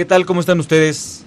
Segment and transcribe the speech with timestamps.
[0.00, 0.24] ¿Qué tal?
[0.24, 1.24] ¿Cómo están ustedes?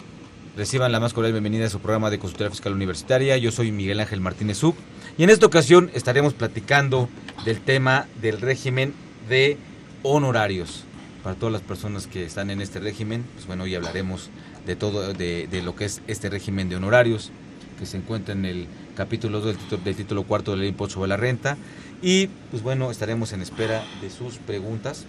[0.57, 3.37] Reciban la más cordial bienvenida a su programa de consultoría fiscal universitaria.
[3.37, 4.73] Yo soy Miguel Ángel Martínez Zub
[5.15, 7.07] y en esta ocasión estaremos platicando
[7.45, 8.95] del tema del régimen
[9.29, 9.59] de
[10.01, 10.85] honorarios.
[11.21, 14.31] Para todas las personas que están en este régimen, pues bueno, hoy hablaremos
[14.65, 17.29] de todo, de, de lo que es este régimen de honorarios,
[17.77, 18.65] que se encuentra en el
[18.97, 21.57] capítulo 2 del título, del título cuarto de la ley impuesto sobre la renta.
[22.01, 25.05] Y pues bueno, estaremos en espera de sus preguntas.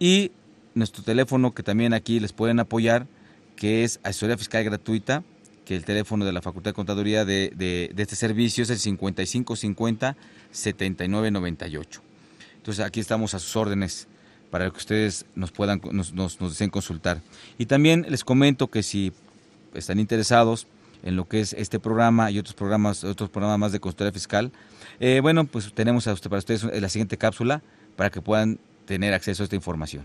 [0.00, 0.32] y
[0.74, 3.06] nuestro teléfono que también aquí les pueden apoyar
[3.54, 5.22] que es asesoría fiscal gratuita
[5.64, 10.16] que el teléfono de la Facultad de Contaduría de, de- este servicio es el 5550
[10.50, 12.02] 7998
[12.56, 14.08] entonces aquí estamos a sus órdenes
[14.50, 17.20] para que ustedes nos puedan nos, nos, deseen consultar.
[17.58, 19.12] Y también les comento que si
[19.74, 20.66] están interesados
[21.02, 24.52] en lo que es este programa y otros programas, otros programas más de consultoría fiscal,
[24.98, 27.62] eh, bueno, pues tenemos a para ustedes la siguiente cápsula
[27.96, 30.04] para que puedan tener acceso a esta información.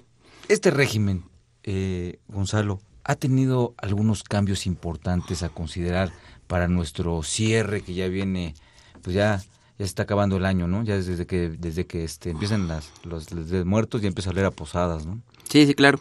[0.48, 1.24] este régimen,
[1.68, 6.12] eh, Gonzalo, ha tenido algunos cambios importantes a considerar
[6.48, 8.56] para nuestro cierre que ya viene,
[9.04, 9.44] pues ya
[9.78, 10.84] ya está acabando el año, ¿no?
[10.84, 14.48] Ya desde que desde que este, empiezan las, los, los muertos ya empieza a leer
[14.48, 15.22] a posadas, ¿no?
[15.50, 16.00] Sí, sí, claro.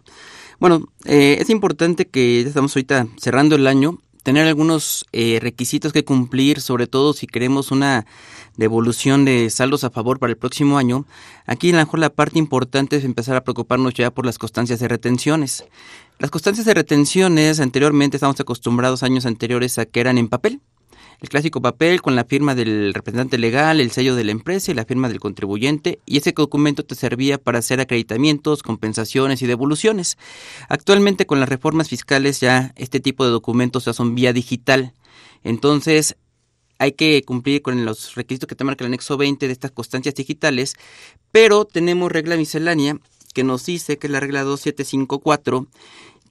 [0.59, 5.93] Bueno, eh, es importante que ya estamos ahorita cerrando el año, tener algunos eh, requisitos
[5.93, 8.07] que cumplir, sobre todo si queremos una
[8.57, 11.07] devolución de saldos a favor para el próximo año.
[11.47, 14.81] Aquí a lo mejor la parte importante es empezar a preocuparnos ya por las constancias
[14.81, 15.65] de retenciones.
[16.19, 20.61] Las constancias de retenciones anteriormente estamos acostumbrados años anteriores a que eran en papel,
[21.21, 24.75] el clásico papel con la firma del representante legal, el sello de la empresa y
[24.75, 30.19] la firma del contribuyente, y ese documento te servía para hacer acreditamientos, compensaciones y devoluciones.
[30.69, 34.93] Actualmente con las reformas fiscales ya este tipo de documentos ya son vía digital.
[35.43, 36.17] Entonces,
[36.79, 40.15] hay que cumplir con los requisitos que te marca el anexo 20 de estas constancias
[40.15, 40.75] digitales,
[41.33, 42.99] pero tenemos regla miscelánea
[43.33, 45.67] que nos dice que es la regla 2754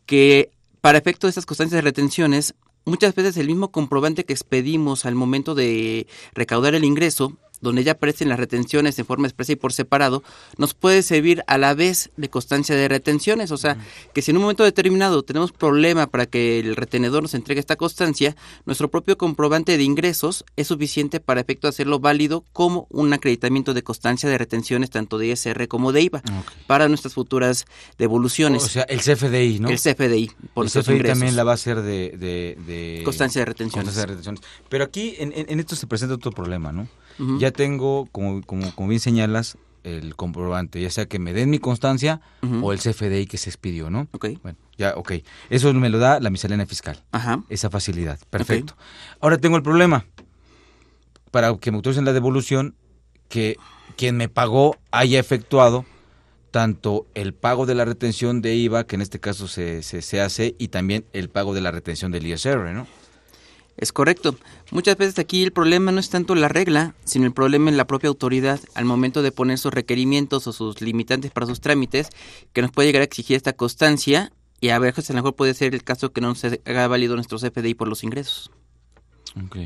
[0.06, 0.52] que
[0.82, 2.54] para efecto de estas constancias de retenciones
[2.86, 7.38] muchas veces el mismo comprobante que expedimos al momento de recaudar el ingreso
[7.70, 10.24] donde ya aparecen las retenciones en forma expresa y por separado,
[10.58, 13.52] nos puede servir a la vez de constancia de retenciones.
[13.52, 13.78] O sea,
[14.14, 17.76] que si en un momento determinado tenemos problema para que el retenedor nos entregue esta
[17.76, 18.36] constancia,
[18.66, 23.74] nuestro propio comprobante de ingresos es suficiente para efecto de hacerlo válido como un acreditamiento
[23.74, 26.22] de constancia de retenciones tanto de ISR como de IVA
[26.68, 27.66] para nuestras futuras
[27.98, 28.64] devoluciones.
[28.64, 29.70] O sea, el CFDI, ¿no?
[29.70, 33.96] El CFDI, por el CFDI también la va a hacer de, de, constancia de retenciones.
[33.96, 34.42] de retenciones.
[34.70, 36.88] Pero aquí en, en, esto se presenta otro problema, ¿no?
[37.40, 41.60] Ya tengo, como, como, como bien señalas, el comprobante, ya sea que me den mi
[41.60, 42.20] constancia
[42.62, 44.08] o el CFDI que se expidió, ¿no?
[44.12, 44.30] Ok.
[44.42, 45.14] Bueno, ya, ok.
[45.50, 47.04] Eso me lo da la miscelánea fiscal.
[47.12, 47.44] Ajá.
[47.50, 48.20] Esa facilidad.
[48.30, 48.76] Perfecto.
[49.22, 50.06] Ahora tengo el problema.
[51.32, 52.76] Para que me autoricen la devolución,
[53.30, 53.58] que
[53.96, 55.86] quien me pagó haya efectuado
[56.50, 60.22] tanto el pago de la retención de IVA, que en este caso se, se, se
[60.22, 62.88] hace, y también el pago de la retención del ISR, ¿no?
[63.78, 64.36] Es correcto.
[64.72, 67.86] Muchas veces aquí el problema no es tanto la regla, sino el problema en la
[67.86, 72.10] propia autoridad al momento de poner sus requerimientos o sus limitantes para sus trámites,
[72.54, 74.32] que nos puede llegar a exigir esta constancia
[74.62, 77.16] y a veces a lo mejor puede ser el caso que no se haga válido
[77.16, 78.50] nuestro CFDI por los ingresos.
[79.46, 79.58] Ok.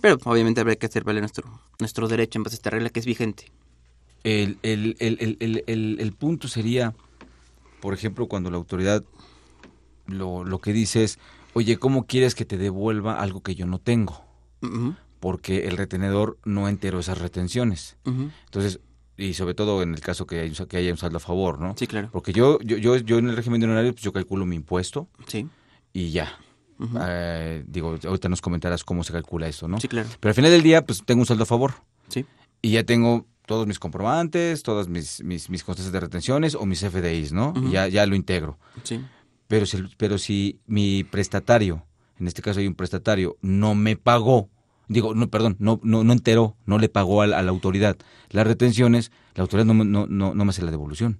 [0.00, 2.98] Pero obviamente habrá que hacer valer nuestro, nuestro derecho en base a esta regla que
[2.98, 3.52] es vigente.
[4.24, 6.94] El, el, el, el punto sería,
[7.80, 9.04] por ejemplo, cuando la autoridad
[10.06, 11.18] lo, lo que dice es
[11.54, 14.24] oye, ¿cómo quieres que te devuelva algo que yo no tengo?
[15.20, 17.96] Porque el retenedor no enteró esas retenciones.
[18.04, 18.80] Entonces,
[19.16, 21.74] y sobre todo en el caso que, hay, que haya un saldo a favor, ¿no?
[21.76, 22.08] Sí, claro.
[22.10, 25.08] Porque yo, yo, yo, yo en el régimen de honorario, pues yo calculo mi impuesto.
[25.26, 25.46] Sí.
[25.92, 26.38] Y ya.
[27.02, 29.78] Eh, digo, ahorita nos comentarás cómo se calcula eso, ¿no?
[29.78, 30.08] Sí, claro.
[30.18, 31.74] Pero al final del día, pues tengo un saldo a favor.
[32.08, 32.24] Sí.
[32.62, 36.80] Y ya tengo todos mis comprobantes, todas mis, mis, mis constancias de retenciones o mis
[36.80, 37.52] FDIs, ¿no?
[37.56, 38.58] Y ya, ya lo integro.
[38.84, 39.00] Sí.
[39.50, 41.84] Pero si, pero si mi prestatario,
[42.20, 44.48] en este caso hay un prestatario, no me pagó,
[44.86, 47.96] digo, no, perdón, no, no, no enteró, no le pagó a, la autoridad
[48.28, 51.18] las retenciones, la autoridad no, no, no, no me hace la devolución.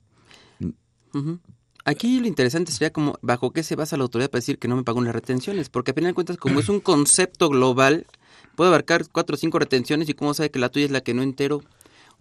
[1.85, 4.77] Aquí lo interesante sería como bajo qué se basa la autoridad para decir que no
[4.77, 8.06] me pagó las retenciones, porque a final de cuentas como es un concepto global,
[8.55, 11.15] puede abarcar cuatro o cinco retenciones y cómo sabe que la tuya es la que
[11.15, 11.62] no entero.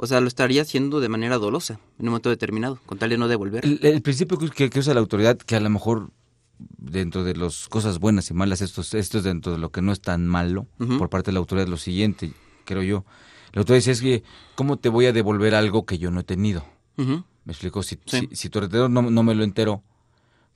[0.02, 3.18] O sea, lo estaría haciendo de manera dolosa en un momento determinado, con tal de
[3.18, 3.66] no devolver.
[3.66, 6.12] El, principio que, usa la autoridad, que a lo mejor
[6.58, 9.92] dentro de las cosas buenas y malas, esto, esto es dentro de lo que no
[9.92, 12.32] es tan malo por parte de la autoridad, lo siguiente,
[12.64, 13.04] creo yo.
[13.52, 14.24] La autoridad dice es que,
[14.56, 16.64] ¿cómo te voy a devolver algo que yo no he tenido?
[16.96, 18.00] Me explico, si,
[18.32, 19.84] si, tu retenedor no, me lo enteró,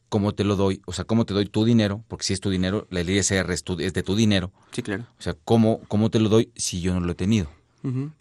[0.07, 0.81] ¿cómo te lo doy?
[0.85, 2.01] O sea, ¿cómo te doy tu dinero?
[2.07, 4.53] Porque si es tu dinero, la ISR es, es de tu dinero.
[4.71, 5.03] Sí, claro.
[5.19, 7.49] O sea, ¿cómo, ¿cómo te lo doy si yo no lo he tenido?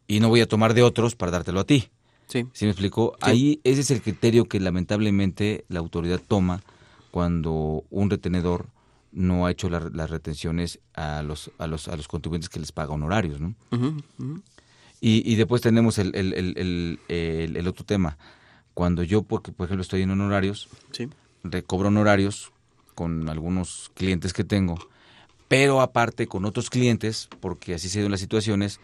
[0.08, 1.88] Y no voy a tomar de otros para dártelo a ti.
[2.26, 2.46] Sí.
[2.52, 3.16] ¿Sí me explico?
[3.20, 6.62] Ahí ese es el criterio que lamentablemente la autoridad toma
[7.10, 8.66] cuando un retenedor
[9.12, 12.94] no ha hecho las retenciones a los, a los a los contribuyentes que les paga
[12.94, 13.54] honorarios, ¿no?
[15.00, 18.16] Y, y, después tenemos el, el, el, el, otro tema.
[18.72, 21.08] Cuando yo, porque, por ejemplo, estoy en honorarios, sí.
[21.42, 22.52] recobro honorarios
[22.94, 24.78] con algunos clientes que tengo,
[25.48, 28.78] pero aparte con otros clientes, porque así se dio las situaciones,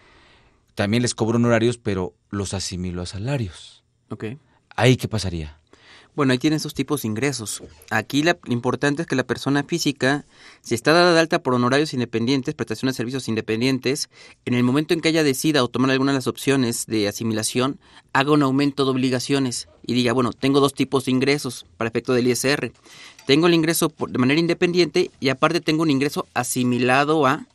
[0.78, 3.82] también les cobro honorarios, pero los asimilo a salarios.
[4.10, 4.26] Ok.
[4.76, 5.58] ¿Ahí qué pasaría?
[6.14, 7.64] Bueno, ahí tienen esos tipos de ingresos.
[7.90, 10.24] Aquí lo importante es que la persona física,
[10.60, 14.08] si está dada de alta por honorarios independientes, prestación de servicios independientes,
[14.44, 17.80] en el momento en que ella decida o tomar alguna de las opciones de asimilación,
[18.12, 22.12] haga un aumento de obligaciones y diga, bueno, tengo dos tipos de ingresos para efecto
[22.12, 22.70] del ISR.
[23.26, 27.48] Tengo el ingreso de manera independiente y aparte tengo un ingreso asimilado a,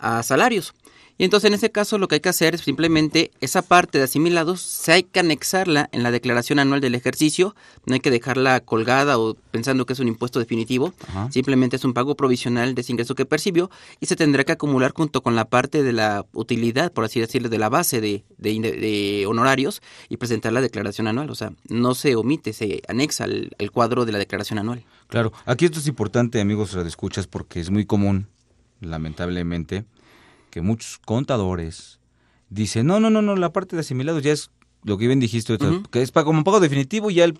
[0.00, 0.74] a salarios.
[1.18, 4.04] Y entonces en ese caso lo que hay que hacer es simplemente esa parte de
[4.04, 7.56] asimilados, se hay que anexarla en la declaración anual del ejercicio,
[7.86, 11.28] no hay que dejarla colgada o pensando que es un impuesto definitivo, Ajá.
[11.32, 14.92] simplemente es un pago provisional de ese ingreso que percibió y se tendrá que acumular
[14.94, 18.58] junto con la parte de la utilidad, por así decirlo, de la base de, de
[18.58, 21.30] de honorarios y presentar la declaración anual.
[21.30, 24.84] O sea, no se omite, se anexa el, el cuadro de la declaración anual.
[25.08, 28.28] Claro, aquí esto es importante, amigos radioescuchas, porque es muy común,
[28.80, 29.84] lamentablemente,
[30.50, 31.98] que muchos contadores
[32.50, 34.50] dicen, no, no, no, no, la parte de asimilados ya es
[34.84, 35.58] lo que bien dijiste,
[35.90, 37.38] que es pa- como pago definitivo, ya el,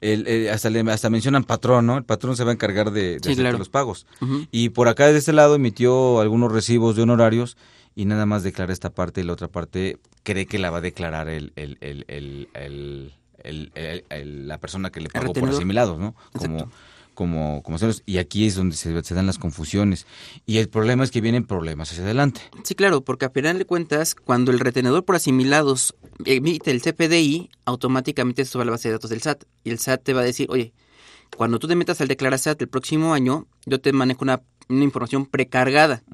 [0.00, 1.98] el- el- hasta, le, hasta mencionan patrón, ¿no?
[1.98, 3.58] El patrón se va a encargar de, de Sí, hacerte claro.
[3.58, 4.06] los pagos.
[4.50, 7.56] Y por acá de este lado emitió algunos recibos de honorarios
[7.94, 10.82] y nada más declara esta parte y la otra parte cree que la va a
[10.82, 16.14] declarar el, el, el, el, la persona que le pagó por asimilados, ¿no?
[16.32, 16.74] Como, Exacto.
[17.18, 18.04] Como, como ceros.
[18.06, 20.06] Y aquí es donde se, se dan las confusiones.
[20.46, 22.40] Y el problema es que vienen problemas hacia adelante.
[22.62, 27.50] Sí, claro, porque a final de cuentas, cuando el retenedor por asimilados emite el CPDI,
[27.64, 29.42] automáticamente se sube a la base de datos del SAT.
[29.64, 30.72] Y el SAT te va a decir, oye,
[31.36, 34.84] cuando tú te metas al declarar SAT el próximo año, yo te manejo una, una
[34.84, 36.04] información precargada.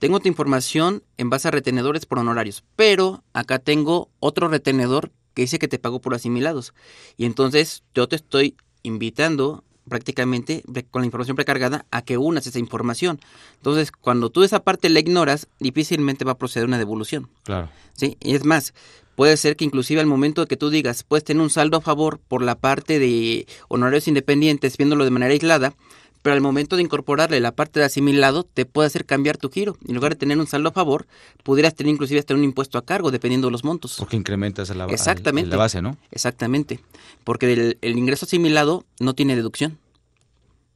[0.00, 5.42] Tengo tu información en base a retenedores por honorarios, pero acá tengo otro retenedor que
[5.42, 6.74] dice que te pago por asimilados.
[7.16, 12.58] Y entonces yo te estoy invitando prácticamente con la información precargada a que unas esa
[12.58, 13.20] información.
[13.56, 17.28] Entonces, cuando tú esa parte la ignoras, difícilmente va a proceder una devolución.
[17.44, 17.68] Claro.
[17.94, 18.16] ¿sí?
[18.20, 18.74] Y es más,
[19.14, 21.80] puede ser que inclusive al momento de que tú digas, puedes tener un saldo a
[21.80, 25.74] favor por la parte de honorarios independientes, viéndolo de manera aislada,
[26.22, 29.76] pero al momento de incorporarle la parte de asimilado, te puede hacer cambiar tu giro.
[29.86, 31.06] En lugar de tener un saldo a favor,
[31.42, 33.96] pudieras tener inclusive hasta un impuesto a cargo, dependiendo de los montos.
[33.98, 35.50] Porque incrementas la, al- Exactamente.
[35.50, 35.96] la base, ¿no?
[36.12, 36.80] Exactamente.
[37.24, 39.78] Porque el, el ingreso asimilado no tiene deducción.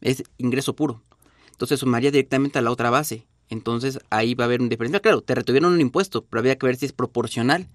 [0.01, 1.01] Es ingreso puro.
[1.53, 3.25] Entonces sumaría directamente a la otra base.
[3.49, 5.01] Entonces ahí va a haber un diferencial.
[5.01, 7.69] Claro, te retuvieron un impuesto, pero había que ver si es proporcional.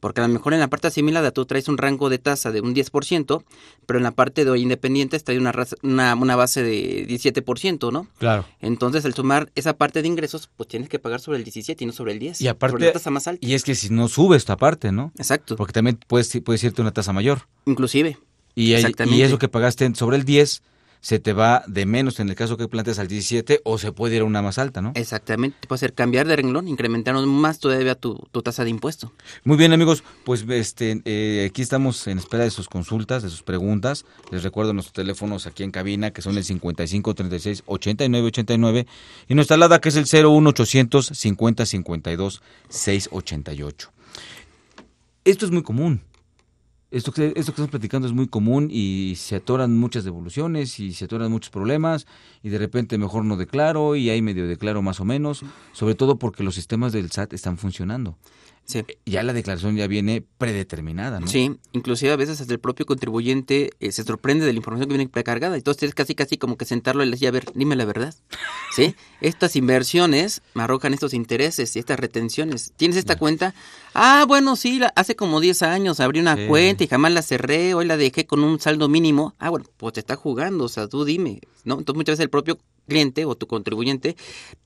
[0.00, 2.60] Porque a lo mejor en la parte asimilada tú traes un rango de tasa de
[2.60, 3.42] un 10%,
[3.86, 7.92] pero en la parte de hoy independientes trae una, raza- una, una base de 17%,
[7.92, 8.06] ¿no?
[8.18, 8.44] Claro.
[8.60, 11.86] Entonces al sumar esa parte de ingresos, pues tienes que pagar sobre el 17 y
[11.86, 12.40] no sobre el 10.
[12.40, 13.44] Y aparte, Sobre la tasa más alta.
[13.46, 15.12] y es que si no sube esta parte, ¿no?
[15.18, 15.56] Exacto.
[15.56, 17.42] Porque también puedes, puedes irte a una tasa mayor.
[17.66, 18.18] Inclusive.
[18.54, 19.16] Y, hay- Exactamente.
[19.18, 20.62] y eso que pagaste sobre el 10
[21.00, 24.16] se te va de menos en el caso que planteas al 17 o se puede
[24.16, 24.92] ir a una más alta, ¿no?
[24.94, 29.12] Exactamente, te puede hacer cambiar de renglón, incrementar más todavía tu, tu tasa de impuesto.
[29.44, 33.42] Muy bien amigos, pues este eh, aquí estamos en espera de sus consultas, de sus
[33.42, 34.04] preguntas.
[34.30, 38.86] Les recuerdo nuestros teléfonos aquí en cabina que son el 55 36 89 89
[39.28, 43.92] y nuestra alada que es el 01 800 50 52 688.
[45.24, 46.00] Esto es muy común.
[46.90, 50.94] Esto que, esto que estamos platicando es muy común y se atoran muchas devoluciones y
[50.94, 52.06] se atoran muchos problemas
[52.42, 55.42] y de repente mejor no declaro y ahí medio declaro más o menos,
[55.72, 58.16] sobre todo porque los sistemas del SAT están funcionando.
[58.68, 58.84] Sí.
[59.06, 61.26] Ya la declaración ya viene predeterminada, ¿no?
[61.26, 64.94] Sí, inclusive a veces hasta el propio contribuyente eh, se sorprende de la información que
[64.94, 65.56] viene precargada.
[65.56, 68.14] Entonces tienes casi casi como que sentarlo y decir, a ver, dime la verdad.
[68.76, 68.94] ¿Sí?
[69.22, 72.74] Estas inversiones me arrojan estos intereses y estas retenciones.
[72.76, 73.54] ¿Tienes esta cuenta?
[74.00, 76.46] Ah, bueno, sí, la- hace como 10 años abrí una Sí.
[76.46, 79.34] cuenta y jamás la cerré, hoy la dejé con un saldo mínimo.
[79.38, 81.78] Ah, bueno, pues te está jugando, o sea, tú dime, ¿no?
[81.78, 84.16] Entonces muchas veces el propio cliente o tu contribuyente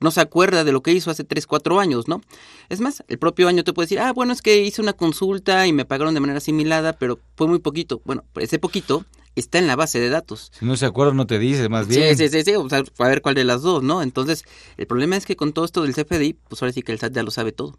[0.01, 2.21] no se acuerda de lo que hizo hace 3, 4 años, ¿no?
[2.69, 5.67] Es más, el propio año te puede decir, ah, bueno, es que hice una consulta
[5.67, 8.03] y me pagaron de manera asimilada, pero fue muy poquito.
[8.05, 10.53] Bueno, pues ese poquito está en la base de datos.
[10.59, 12.17] Si no se acuerda, no te dice, más bien.
[12.17, 14.03] Sí, sí, sí, sí, o sea, a ver cuál de las dos, ¿no?
[14.03, 14.45] Entonces,
[14.77, 17.15] el problema es que con todo esto del CFDI, pues ahora sí que el SAT
[17.15, 17.79] ya lo sabe todo,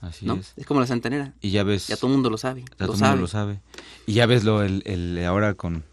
[0.00, 0.34] Así ¿no?
[0.34, 0.52] es.
[0.56, 1.34] Es como la santanera.
[1.40, 1.88] Y ya ves.
[1.88, 2.62] Ya todo el mundo lo sabe.
[2.62, 3.60] ya todo el mundo lo sabe.
[4.06, 5.84] Y ya ves lo el, el- ahora con,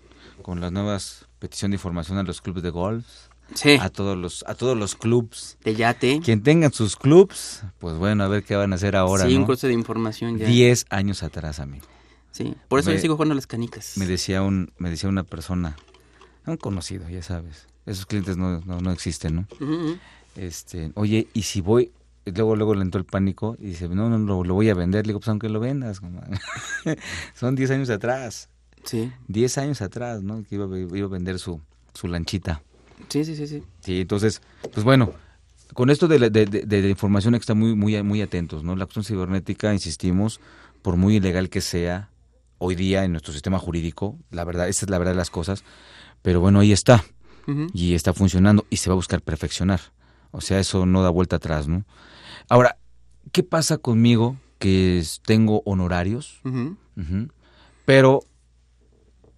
[0.41, 3.05] con las nuevas petición de información a los clubes de golf.
[3.53, 3.77] Sí.
[3.79, 5.57] A todos los, a todos los clubs.
[5.63, 6.19] De yate.
[6.23, 9.45] Quien tengan sus clubs, pues bueno, a ver qué van a hacer ahora, sí, un
[9.45, 10.47] cruce de información ya.
[10.47, 11.85] Diez años atrás, amigo.
[12.31, 13.93] Sí, por eso Me- yo sigo jugando a las canicas.
[13.97, 15.75] Me decía un, me decía una persona,
[16.45, 17.67] un conocido, ya sabes.
[17.85, 19.47] Esos clientes no, no, no existen, ¿no?
[20.35, 21.91] Este, oye, y si voy,
[22.35, 25.05] luego luego le entró el pánico y dice, no, no, lo, lo voy a vender.
[25.05, 26.01] Le digo, pues aunque lo vendas,
[27.33, 28.49] son 10 años atrás.
[28.83, 29.11] Sí.
[29.27, 30.43] 10 años atrás, ¿no?
[30.43, 31.61] Que iba, a- iba a vender su,
[31.93, 32.61] su lanchita.
[33.09, 33.63] Sí, sí, sí, sí.
[33.81, 34.41] Sí, entonces,
[34.73, 35.11] pues bueno,
[35.73, 38.21] con esto de la, de, de- de la información hay que estar muy, muy, muy
[38.21, 38.75] atentos, ¿no?
[38.75, 40.39] La acción cibernética, insistimos,
[40.81, 42.09] por muy ilegal que sea
[42.59, 45.63] hoy día en nuestro sistema jurídico, la verdad, esa es la verdad de las cosas,
[46.21, 47.03] pero bueno, ahí está
[47.73, 49.79] y está funcionando y se va a buscar perfeccionar.
[50.31, 51.85] O sea, eso no da vuelta atrás, ¿no?
[52.49, 52.77] Ahora,
[53.31, 56.41] ¿qué pasa conmigo que tengo honorarios,
[57.85, 58.21] pero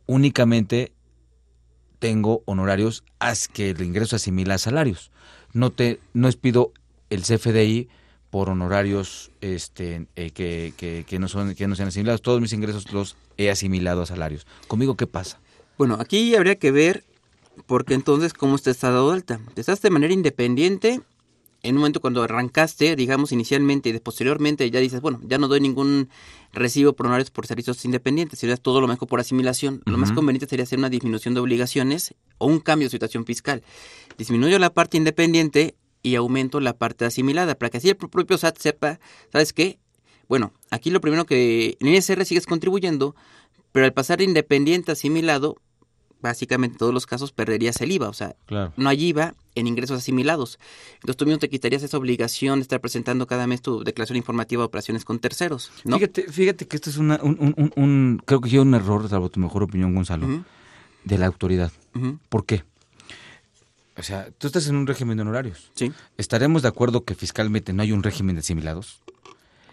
[0.05, 0.93] únicamente
[1.99, 5.11] tengo honorarios haz que el ingreso asimila a salarios?
[5.53, 6.71] No te no les pido
[7.09, 7.89] el CFDI
[8.29, 12.21] por honorarios este, eh, que, que, que no son que no sean asimilados.
[12.21, 14.45] Todos mis ingresos los he asimilado a salarios.
[14.67, 15.39] ¿Conmigo qué pasa?
[15.77, 17.05] Bueno, aquí habría que ver,
[17.65, 19.39] porque entonces, ¿cómo usted está dado alta?
[19.53, 21.01] Te estás de manera independiente.
[21.61, 25.47] En un momento cuando arrancaste, digamos, inicialmente y de posteriormente ya dices, bueno, ya no
[25.49, 26.07] doy ningún
[26.53, 29.81] recibo por honorarios por servicios independientes, sería todo lo mejor por asimilación.
[29.85, 33.61] Lo más conveniente sería hacer una disminución de obligaciones o un cambio de situación fiscal.
[34.17, 38.37] Disminuyo la parte independiente y aumento la parte asimilada, para que así el pro- propio
[38.37, 38.99] SAT sepa,
[39.31, 39.79] ¿sabes qué?
[40.29, 43.15] Bueno, aquí lo primero que en ISR sigues contribuyendo,
[43.73, 45.57] pero al pasar de independiente a asimilado,
[46.21, 48.73] básicamente en todos los casos perderías el IVA, o sea, Claro.
[48.77, 50.59] no hay IVA en ingresos asimilados.
[50.95, 54.61] Entonces tú mismo te quitarías esa obligación de estar presentando cada mes tu declaración informativa
[54.61, 55.97] de operaciones con terceros, ¿no?
[55.97, 59.07] Fíjate, fíjate que esto es una, un, un- un- un- creo que yo un error,
[59.09, 60.43] salvo tu mejor opinión, Gonzalo,
[61.03, 61.71] de la autoridad.
[62.29, 62.63] ¿Por qué?
[63.97, 65.71] O sea, tú estás en un régimen de honorarios.
[65.75, 65.91] Sí.
[66.17, 68.99] ¿Estaremos de acuerdo que fiscalmente no hay un régimen de asimilados?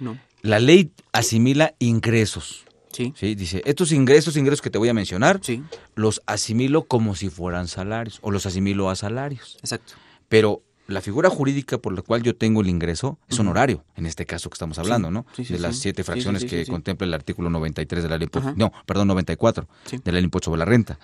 [0.01, 0.19] No.
[0.43, 2.65] La ley asimila ingresos.
[2.97, 3.13] Sí.
[3.17, 5.63] Sí, dice, estos ingresos, ingresos que te voy a mencionar, Sí.
[5.95, 9.59] los asimilo como si fueran salarios o los asimilo a salarios.
[9.61, 9.93] Exacto.
[10.29, 14.25] Pero la figura jurídica por la cual yo tengo el ingreso es honorario, en este
[14.25, 15.27] caso que estamos hablando, ¿no?
[15.35, 18.55] Sí, sí, de las siete fracciones que contempla el artículo 93 de la ley, Ajá.
[18.57, 19.99] no, perdón, 94 Sí.
[20.03, 20.99] de la ley impuesto sobre la renta.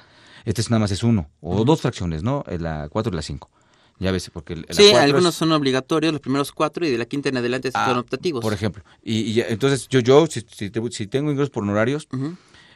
[0.44, 2.42] Este es nada más es uno, o dos fracciones, ¿no?
[2.48, 3.50] Eh, La 4 y la 5.
[4.02, 6.98] Ya ves, porque el- la Sí, algunos es- son obligatorios, los primeros cuatro, y de
[6.98, 8.42] la quinta en adelante Ah, son optativos.
[8.42, 8.82] Por ejemplo.
[9.02, 12.08] Y, entonces yo, yo si, si si tengo ingresos por honorarios,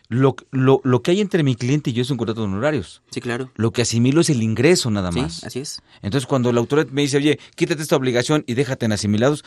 [0.08, 3.02] lo, lo, lo que hay entre mi cliente y yo es un contrato de honorarios.
[3.10, 3.50] Sí, claro.
[3.56, 5.42] Lo que asimilo es el ingreso nada Sí, más.
[5.42, 5.82] así es.
[6.00, 9.44] Entonces, cuando la autoridad me dice, oye, quítate esta obligación y déjate en asimilados,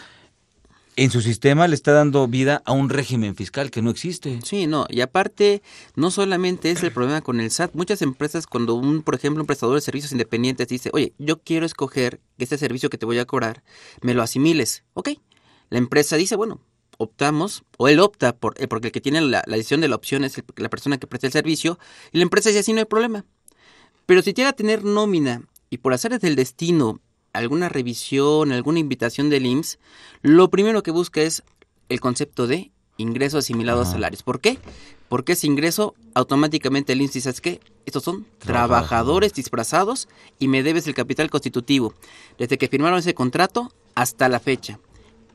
[1.03, 4.39] en su sistema le está dando vida a un régimen fiscal que no existe.
[4.43, 5.61] Sí, no, y aparte,
[5.95, 9.47] no solamente es el problema con el SAT, muchas empresas cuando un, por ejemplo, un
[9.47, 13.25] prestador de servicios independientes dice, oye, yo quiero escoger este servicio que te voy a
[13.25, 13.63] cobrar,
[14.01, 15.11] me lo asimiles, ok.
[15.69, 16.59] La empresa dice, bueno,
[16.97, 20.25] optamos, o él opta, por, eh, porque el que tiene la, decisión de la opción
[20.25, 21.79] es la persona que presta el servicio,
[22.11, 23.25] y la empresa dice, así no hay problema.
[24.05, 26.99] Pero si llega a tener nómina y por hacer del destino
[27.33, 29.79] alguna revisión, alguna invitación del IMSS,
[30.21, 31.43] lo primero que busca es
[31.89, 34.23] el concepto de ingreso asimilado a salarios.
[34.23, 34.59] ¿Por qué?
[35.07, 37.59] Porque ese ingreso automáticamente el IMSS dice, ¿sabes qué?
[37.85, 38.39] Estos son Trabajadores.
[38.39, 41.93] trabajadores disfrazados y me debes el capital constitutivo.
[42.37, 44.79] Desde que firmaron ese contrato hasta la fecha.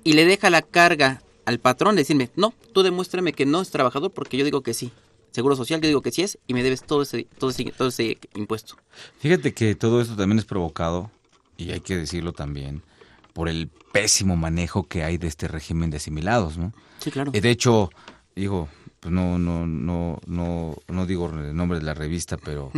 [0.04, 3.70] Y le deja la carga al patrón de decirme, no, tú demuéstrame que no es
[3.70, 4.92] trabajador porque yo digo que sí.
[5.32, 7.88] Seguro social, yo digo que sí es y me debes todo ese, todo ese, todo
[7.88, 8.76] ese impuesto.
[9.18, 11.10] Fíjate que todo esto también es provocado,
[11.56, 12.82] y hay que decirlo también,
[13.32, 16.72] por el pésimo manejo que hay de este régimen de asimilados, ¿no?
[16.98, 17.30] Sí, claro.
[17.34, 17.90] Eh, De hecho,
[18.36, 18.68] digo,
[19.00, 22.70] pues no, no, no, no, no digo el nombre de la revista, pero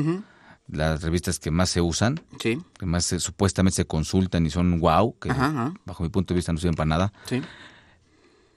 [0.69, 4.81] las revistas que más se usan, Sí, que más se- supuestamente se consultan y son
[4.81, 5.75] wow, que Ajá, ajá.
[5.85, 7.13] bajo mi punto de vista no sirven para nada.
[7.29, 7.41] sí.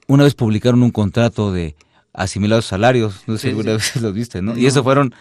[0.08, 1.76] Una vez publicaron un contrato de
[2.12, 4.56] asimilados salarios, no sé si alguna vez lo viste, ¿no?
[4.58, 5.14] Y eso fueron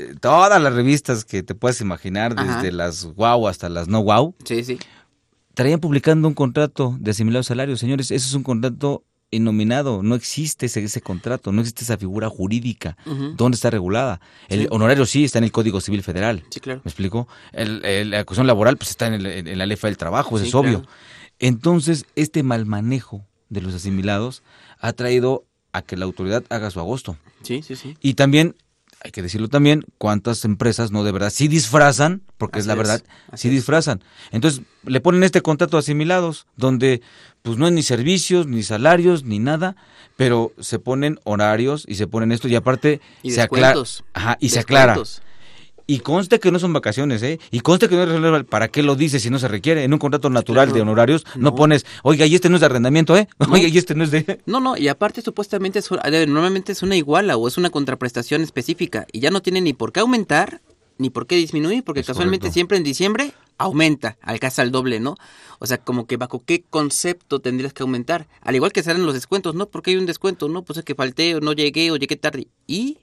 [0.00, 2.56] eh, todas las revistas que te puedas imaginar, Ajá.
[2.56, 4.78] desde las wow hasta las no wow, Sí, sí.
[5.54, 7.80] traían publicando un contrato de asimilados salarios.
[7.80, 12.28] Señores, eso es un contrato innominado, no existe ese, ese contrato, no existe esa figura
[12.28, 12.96] jurídica.
[13.36, 14.20] ¿Dónde está regulada?
[14.48, 14.66] El Sí.
[14.70, 16.42] honorario sí está en el Código Civil Federal.
[16.50, 16.80] Sí, claro.
[16.84, 17.28] ¿Me explico?
[17.52, 20.44] El- el- la acusación laboral pues está en, el- en la ley del trabajo, eso
[20.44, 20.80] Sí, es obvio.
[20.80, 20.94] claro.
[21.38, 24.42] Entonces, este mal manejo de los asimilados
[24.80, 27.16] ha traído a que la autoridad haga su agosto.
[27.42, 27.96] Sí, sí, sí.
[28.00, 28.56] Y también,
[29.02, 32.78] hay que decirlo también, cuántas empresas no de verdad sí disfrazan, porque es la es,
[32.78, 33.54] verdad, así sí es.
[33.54, 34.02] disfrazan.
[34.30, 37.00] Entonces, le ponen este contrato asimilados, donde
[37.42, 39.74] pues no hay ni servicios, ni salarios, ni nada,
[40.16, 43.74] pero se ponen horarios y se ponen esto y aparte Y se aclara.
[44.12, 44.98] Ajá, y se aclara.
[45.90, 47.40] Y conste que no son vacaciones, ¿eh?
[47.50, 49.82] Y conste que no es ¿Para qué lo dices si no se requiere?
[49.82, 50.76] En un contrato natural claro.
[50.76, 51.50] de honorarios no.
[51.50, 51.56] No.
[51.56, 53.26] pones, oiga, y este no es de arrendamiento, ¿eh?
[53.40, 53.52] No.
[53.52, 54.38] Oiga, y este no es de...
[54.46, 58.40] No, no, y aparte supuestamente es, eh, normalmente es una iguala o es una contraprestación
[58.42, 60.60] específica y ya no tiene ni por qué aumentar
[60.98, 62.54] ni por qué disminuir porque Es casualmente correcto.
[62.54, 65.16] siempre en diciembre aumenta, alcanza al doble, ¿no?
[65.58, 68.28] O sea, como que bajo qué concepto tendrías que aumentar.
[68.42, 69.68] Al igual que salen los descuentos, ¿no?
[69.68, 70.62] Porque hay un descuento, ¿no?
[70.62, 72.46] Pues es que falté o no llegué o llegué tarde.
[72.66, 72.98] Y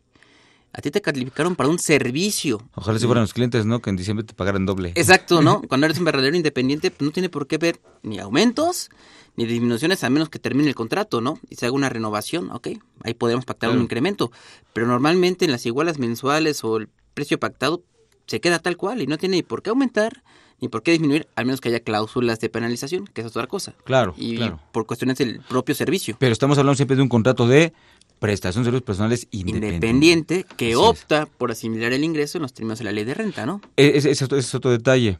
[0.77, 2.61] a ti te calificaron para un servicio.
[2.75, 3.81] Ojalá si fueran los clientes, ¿no?
[3.81, 4.91] Que en diciembre te pagaran doble.
[4.93, 5.61] Exacto, ¿no?
[5.67, 8.91] Cuando eres un verdadero independiente, pues no tiene por qué ver ni aumentos
[9.35, 11.39] ni disminuciones a menos que termine el contrato, ¿no?
[11.49, 12.69] Y se haga una renovación, ok,
[13.03, 14.31] ahí podemos pactar un incremento.
[14.73, 17.83] Pero normalmente en las igualas mensuales o el precio pactado
[18.27, 20.23] se queda tal cual y no tiene ni por qué aumentar
[20.59, 23.73] ni por qué disminuir, al menos que haya cláusulas de penalización, que es otra cosa.
[23.83, 24.59] Claro, Y claro.
[24.71, 26.15] por cuestiones del propio servicio.
[26.19, 27.73] Pero estamos hablando siempre de un contrato de
[28.19, 29.75] prestación de servicios personales independiente.
[29.87, 30.77] Independiente que Así es.
[30.77, 33.61] opta por asimilar el ingreso en los términos de la ley de renta, ¿no?
[33.77, 35.19] E- Ese es, otro- ese es otro detalle.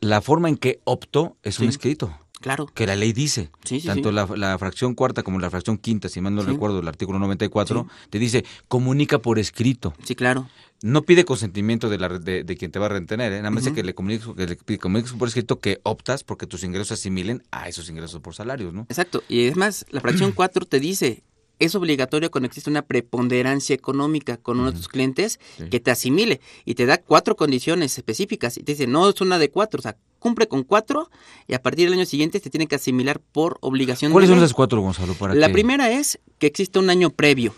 [0.00, 2.16] La forma en que optó es un escrito.
[2.40, 2.66] Claro.
[2.66, 3.48] Que la ley dice.
[3.64, 4.14] Sí, sí, Tanto sí.
[4.14, 7.86] La, la fracción cuarta como la fracción quinta, si mal no recuerdo, el artículo 94,
[7.88, 8.06] Sí.
[8.10, 9.94] te dice, comunica por escrito.
[10.02, 10.46] Sí, claro.
[10.82, 13.38] No pide consentimiento de, la, de, de quien te va a retener, ¿eh?
[13.38, 13.76] nada más Ujú.
[13.76, 17.42] que le comuniques, que le pide- comuniques por escrito que optas porque tus ingresos asimilen
[17.50, 18.82] a esos ingresos por salarios, ¿no?
[18.90, 19.22] Exacto.
[19.26, 21.22] Y es más, la fracción 4 te dice,
[21.58, 25.68] es obligatorio cuando existe una preponderancia económica con uno de tus clientes Sí.
[25.70, 29.38] que te asimile y te da cuatro condiciones específicas y te dice, no es una
[29.38, 31.10] de cuatro, o sea, cumple con cuatro
[31.46, 34.10] y a partir del año siguiente te tiene que asimilar por obligación.
[34.12, 35.14] ¿Cuáles de son esas cuatro, Gonzalo?
[35.14, 37.54] Para La que- primera es que existe un año previo.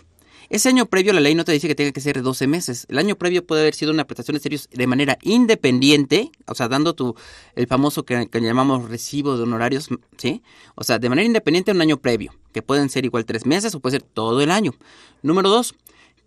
[0.49, 2.85] Ese año previo la ley no te dice que tenga que ser de 12 meses.
[2.89, 6.67] El año previo puede haber sido una prestación de servicios de manera independiente, o sea,
[6.69, 7.15] dando tu
[7.55, 10.41] el famoso que, que llamamos recibo de honorarios, ¿sí?
[10.75, 13.79] O sea, de manera independiente un año previo, que pueden ser igual tres meses o
[13.79, 14.73] puede ser todo el año.
[15.21, 15.75] Número dos,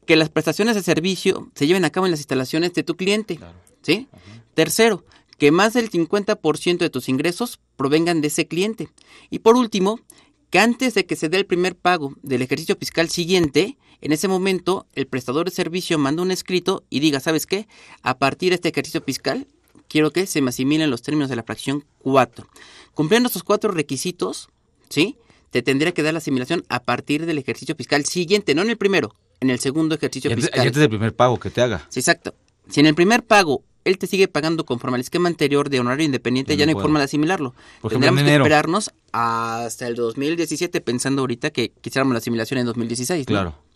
[0.04, 3.40] que las prestaciones de servicio se lleven a cabo en las instalaciones de tu cliente,
[3.82, 4.08] ¿sí?
[4.54, 5.04] Tercero,
[5.38, 8.90] que más del 50% de tus ingresos provengan de ese cliente.
[9.30, 9.98] Y por último,
[10.50, 14.28] que antes de que se dé el primer pago del ejercicio fiscal siguiente, en ese
[14.28, 17.68] momento el prestador de servicio manda un escrito y diga, ¿sabes qué?
[18.02, 19.46] A partir de este ejercicio fiscal,
[19.88, 22.46] quiero que se me asimilen los términos de la fracción 4.
[22.94, 24.48] Cumpliendo estos cuatro requisitos,
[24.88, 25.16] ¿sí?
[25.50, 28.76] Te tendría que dar la asimilación a partir del ejercicio fiscal siguiente, no en el
[28.76, 30.66] primero, en el segundo ejercicio Y antes, y fiscal.
[30.66, 31.86] antes del primer pago que te haga.
[31.88, 32.34] Sí, exacto.
[32.68, 36.04] Si en el primer pago él te sigue pagando conforme al esquema anterior de honorario
[36.04, 37.54] independiente, Ya ya no no hay forma de asimilarlo.
[37.80, 42.66] Por ejemplo, Tendríamos que esperarnos hasta el 2017, pensando ahorita que quisiéramos la asimilación en
[42.66, 43.20] 2016.
[43.20, 43.26] ¿no?
[43.26, 43.69] Claro.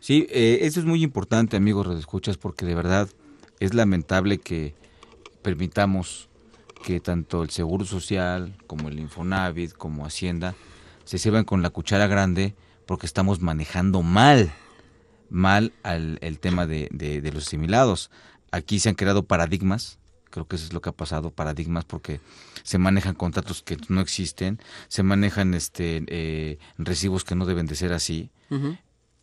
[0.00, 3.08] Sí, eh, eso es muy importante, amigos escuchas, porque de verdad
[3.60, 4.74] es lamentable que
[5.42, 6.28] permitamos
[6.84, 10.54] que tanto el Seguro Social como el Infonavit como Hacienda
[11.04, 12.54] se sirvan con la cuchara grande
[12.86, 14.52] porque estamos manejando mal,
[15.30, 18.10] mal al, el tema de, de- los asimilados.
[18.52, 19.98] Aquí se han creado paradigmas,
[20.30, 22.20] creo que eso es lo que ha pasado, paradigmas porque
[22.62, 27.74] se manejan contratos que no existen, se manejan este eh, recibos que no deben de
[27.74, 28.30] ser así.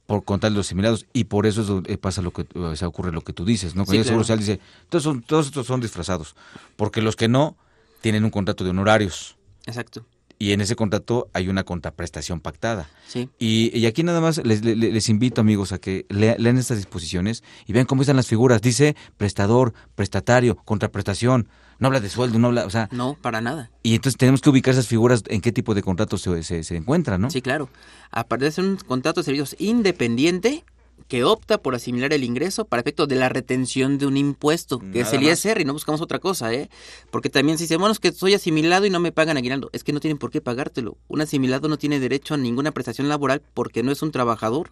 [0.05, 3.11] Por contar los asimilados y por eso es donde pasa lo que o sea, ocurre
[3.11, 3.83] lo que tú dices, ¿no?
[3.83, 4.23] Sí, Cuando el Seguro.
[4.23, 6.35] Social dice, todos, son, todos estos son disfrazados,
[6.75, 7.55] porque los que no
[8.01, 10.05] tienen un contrato de honorarios Exacto.
[10.37, 12.89] Y en ese contrato hay una contraprestación pactada.
[13.07, 13.29] Sí.
[13.39, 16.77] Y, y aquí nada más les, les- les invito, amigos, a que lea- lean estas
[16.77, 18.61] disposiciones y vean cómo están las figuras.
[18.61, 21.47] Dice prestador, prestatario, contraprestación.
[21.79, 23.69] No habla de sueldo, no habla, o sea, No, para nada.
[23.83, 26.75] y entonces tenemos que ubicar esas figuras en qué tipo de contratos se, se, se
[26.77, 27.29] encuentran, ¿no?
[27.29, 27.69] Sí, claro.
[28.11, 30.63] Aparte de ser un contrato de servicios independiente
[31.07, 35.01] que opta por asimilar el ingreso para efecto de la retención de un impuesto, que
[35.01, 35.45] es Nada el más.
[35.45, 36.69] ISR, y no buscamos otra cosa, ¿eh?
[37.11, 39.83] Porque también si dicen, bueno, es que soy asimilado y no me pagan aguinaldo, es
[39.83, 40.97] que no tienen por qué pagártelo.
[41.07, 44.71] Un asimilado no tiene derecho a ninguna prestación laboral porque no es un trabajador.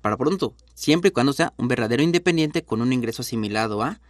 [0.00, 4.00] Para pronto, siempre y cuando sea un verdadero independiente con un ingreso asimilado a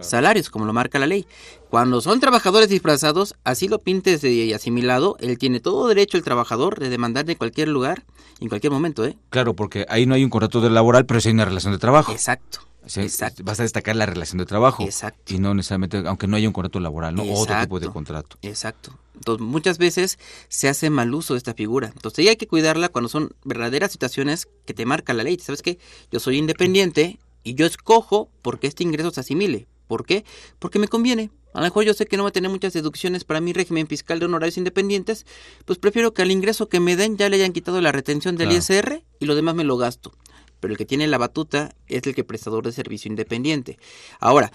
[0.00, 1.26] salarios, como lo marca la ley.
[1.68, 6.78] Cuando son trabajadores disfrazados, así lo pintes de asimilado, él tiene todo derecho el trabajador
[6.78, 8.04] de demandar de cualquier lugar,
[8.40, 9.16] en cualquier momento, ¿eh?
[9.28, 11.78] Claro, porque ahí no hay un contrato de laboral, pero sí hay una relación de
[11.78, 12.12] trabajo.
[12.12, 12.60] Exacto.
[12.82, 13.44] O sea, exacto.
[13.44, 14.82] Vas a destacar la relación de trabajo.
[14.84, 15.34] Exacto.
[15.34, 17.22] Y no necesariamente, aunque no haya un contrato laboral, ¿no?
[17.24, 17.92] Otro tipo de Exacto.
[17.92, 18.36] contrato.
[18.42, 18.98] Exacto.
[19.14, 21.88] Entonces, muchas veces se hace mal uso de esta figura.
[21.94, 25.38] Entonces, hay que cuidarla cuando son verdaderas situaciones que te marca la ley.
[25.38, 25.78] ¿Sabes qué?
[26.10, 29.66] Yo soy independiente y yo escojo porque este ingreso se asimile.
[29.90, 30.24] ¿Por qué?
[30.60, 31.32] Porque me conviene.
[31.52, 33.88] A lo mejor yo sé que no va a tener muchas deducciones para mi régimen
[33.88, 35.26] fiscal de honorarios independientes,
[35.64, 38.50] pues prefiero que al ingreso que me den ya le hayan quitado la retención del
[38.50, 38.58] Claro.
[38.60, 40.12] ISR y lo demás me lo gasto.
[40.60, 43.80] Pero el que tiene la batuta es el que prestador de servicio independiente.
[44.20, 44.52] Ahora,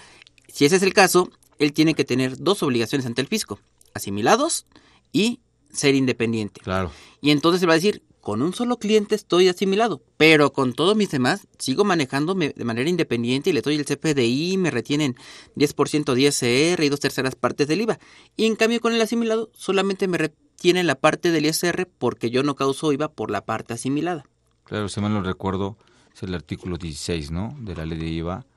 [0.48, 3.60] si ese es el caso, él tiene que tener dos obligaciones ante el fisco,
[3.94, 4.68] asimilados
[5.12, 5.42] y
[5.74, 6.62] ser independiente.
[6.62, 6.94] Claro.
[7.20, 10.98] Y entonces se va a decir, con un solo cliente estoy asimilado, pero con todos
[10.98, 15.16] mis demás sigo manejándome de manera independiente y le doy el CPDI, me retienen
[15.56, 18.00] 10% de ISR y dos terceras partes del IVA.
[18.36, 22.42] Y en cambio con el asimilado solamente me retienen la parte del ISR porque yo
[22.42, 24.26] no causo IVA por la parte asimilada.
[24.64, 25.78] Claro, si mal no recuerdo,
[26.12, 27.56] es el artículo 16, ¿no?
[27.60, 28.48] De la ley de IVA.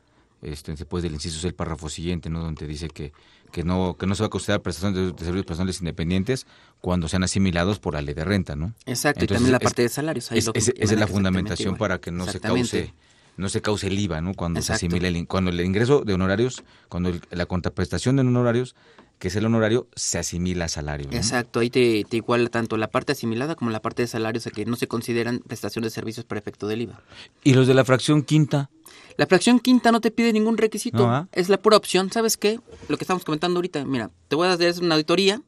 [0.42, 2.40] Este, después del inciso es el párrafo siguiente, ¿no?
[2.40, 3.12] Donde dice que,
[3.50, 6.46] que no que no se va a considerar prestación de, de servicios personales independientes
[6.80, 8.72] cuando sean asimilados por la ley de renta, ¿no?
[8.86, 10.30] Exacto, y Entonces, también la es- parte de salarios.
[10.30, 11.78] ahí es- lo ese- esa es la fundamentación igual.
[11.78, 12.92] para que no se cause
[13.36, 14.34] no se cause el IVA, ¿no?
[14.34, 18.74] Cuando se asimila el, cuando el ingreso de honorarios, cuando el- la contraprestación de honorarios,
[19.20, 21.08] que es el honorario, se asimila a salario.
[21.10, 21.16] ¿no?
[21.16, 24.50] Exacto, ahí te, te iguala tanto la parte asimilada como la parte de salarios, a
[24.50, 27.00] que no se consideran prestación de servicios para efecto del IVA.
[27.44, 28.70] Y los de la fracción quinta,
[29.18, 32.12] La fracción quinta no te pide ningún requisito, es la pura opción.
[32.12, 32.60] ¿Sabes qué?
[32.88, 35.42] Lo que estamos comentando ahorita, mira, te voy a hacer una auditoría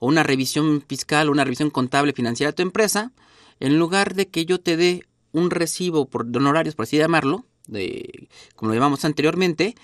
[0.00, 3.12] o una revisión fiscal o una revisión contable financiera de tu empresa,
[3.60, 7.44] en lugar de que yo te dé un recibo por de honorarios, por así llamarlo,
[7.68, 9.76] de como lo llamamos anteriormente,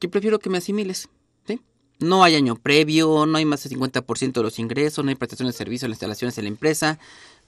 [0.00, 1.08] que prefiero que me asimiles,
[1.46, 1.60] ¿sí?
[2.00, 5.54] no hay año previo, no hay más del 50% de los ingresos, no hay prestaciones
[5.54, 6.98] de servicio en las instalaciones de la empresa,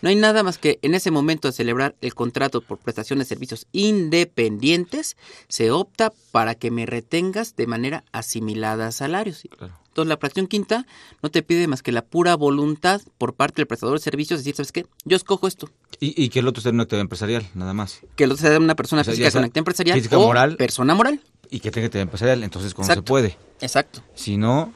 [0.02, 3.24] no hay nada más que en ese momento de celebrar el contrato por prestación de
[3.24, 5.16] servicios independientes,
[5.48, 9.42] se opta para que me retengas de manera asimilada a salarios.
[9.44, 10.86] Entonces la fracción quinta
[11.22, 14.54] no te pide más que la pura voluntad por parte del prestador de servicios, decir,
[14.54, 14.86] ¿sabes qué?
[15.04, 15.70] Yo escojo esto.
[16.00, 18.00] Y, y que el otro sea una actividad empresarial, nada más.
[18.14, 20.56] Que el otro sea una persona O sea, física con actividad empresarial física, o moral.
[20.56, 21.20] persona moral.
[21.50, 23.38] Y que tenga actividad empresarial, entonces ¿cómo se puede?
[23.60, 24.02] Exacto.
[24.14, 24.74] Si no,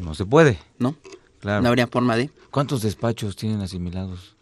[0.00, 0.58] no se puede.
[0.78, 0.96] No.
[1.40, 1.60] Claro.
[1.62, 2.30] No habría forma de.
[2.50, 4.35] ¿Cuántos despachos tienen asimilados?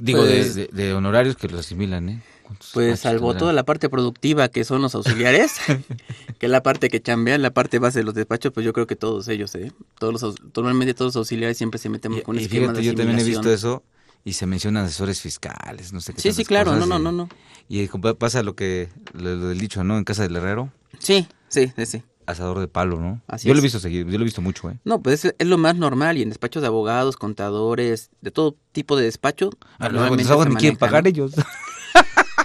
[0.00, 2.22] Digo, de- Pues- de, de honorarios que los asimilan, ¿eh?
[2.42, 5.52] ¿Cuántos Pues salvo toda la parte productiva que son los auxiliares,
[6.38, 8.86] que es la parte que chambean, la parte base de los despachos, pues yo creo
[8.86, 9.72] que todos ellos, ¿eh?
[9.98, 12.86] Todos los, normalmente todos los auxiliares siempre se meten con un Y esquema fíjate, de
[12.86, 13.82] yo también he visto eso
[14.24, 17.12] y se mencionan asesores fiscales, no sé qué Sí, sí, claro, no, no, y- no,
[17.12, 17.28] no.
[17.68, 19.96] Y como pasa lo que, lo, lo del dicho, ¿no?
[19.96, 22.02] En casa del herrero, Sí, sí, sí, sí.
[22.30, 23.20] Asador de palo, ¿no?
[23.26, 24.78] Así yo lo he visto seguido, yo lo he visto mucho, ¿eh?
[24.84, 28.56] No, pues es, es lo más normal y en despachos de abogados, contadores, de todo
[28.72, 29.50] tipo de despacho.
[29.78, 31.32] A los abogados ni quieren pagar ellos.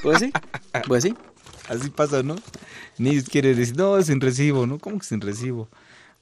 [0.02, 0.32] Pues sí,
[0.88, 1.16] pues sí.
[1.68, 2.36] Así pasa, ¿no?
[3.00, 4.78] Ni ellos quieren decir, no, sin recibo, ¿no?
[4.78, 5.68] ¿Cómo que sin recibo?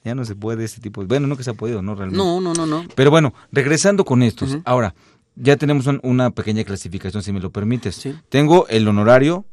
[0.04, 1.06] Ya no se puede ese tipo de...
[1.06, 1.94] Bueno, no que se ha podido, ¿no?
[1.94, 2.16] Realmente.
[2.24, 2.86] No, no, no, no.
[2.94, 4.56] Pero bueno, regresando con estos.
[4.64, 4.94] Ahora,
[5.36, 8.02] ya tenemos un- una pequeña clasificación, si me lo permites.
[8.30, 9.44] Tengo el honorario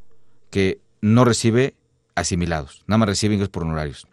[0.49, 1.75] que no recibe
[2.21, 4.07] asimilados, nada más recibe ingresos por honorarios.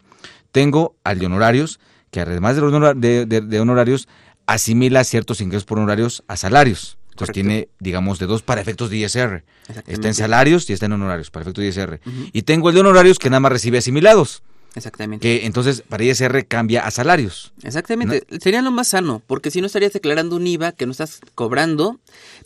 [0.51, 1.79] Tengo al de honorarios,
[2.11, 4.07] que además de, los honora- de, de- de honorarios,
[4.47, 6.97] asimila ciertos ingresos por honorarios a salarios.
[7.11, 9.43] Entonces tiene, digamos, de dos para efectos de ISR.
[9.87, 11.99] Está en salarios y está en honorarios, para efectos de ISR.
[12.33, 14.41] Y tengo el de honorarios que nada más recibe asimilados.
[14.75, 15.21] Exactamente.
[15.21, 17.53] Que entonces para ISR cambia a salarios.
[17.63, 21.21] Exactamente, sería lo más sano, porque si no estarías declarando un IVA que no estás
[21.35, 21.99] cobrando,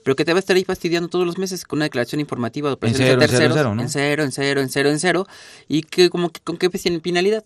[0.04, 2.70] pero que te va a estar ahí fastidiando todos los meses con una declaración informativa
[2.70, 3.82] de operaciones cero, de en cero, terceros, en cero, ¿no?
[3.82, 5.28] en cero, en cero, en cero, en cero,
[5.68, 7.44] y que como que con qué finalidad,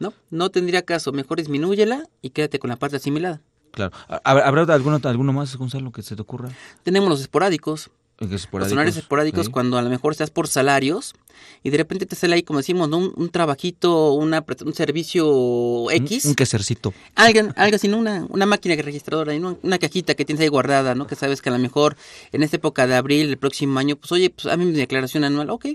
[0.00, 0.12] ¿no?
[0.30, 3.40] No tendría caso, mejor disminúyela y quédate con la parte asimilada.
[3.70, 3.92] Claro.
[4.24, 6.48] ¿Habrá habrá alguno, alguno más, Gonzalo, que se te ocurra?
[6.82, 9.52] Tenemos los esporádicos, Esporádicos, honorarios esporádicos sí.
[9.52, 11.14] cuando a lo mejor estás por salarios
[11.62, 12.96] y de repente te sale ahí, como decimos, ¿no?
[12.96, 16.24] un, un trabajito, una, un servicio X.
[16.24, 16.94] Un, un quesercito.
[17.14, 17.98] Alguien, algo así, ¿no?
[17.98, 19.58] una, una máquina registradora, ¿no?
[19.62, 21.06] una cajita que tienes ahí guardada, ¿no?
[21.06, 21.96] Que sabes que a lo mejor
[22.32, 25.24] en esta época de abril, el próximo año, pues oye, pues a mí mi declaración
[25.24, 25.66] anual, ok,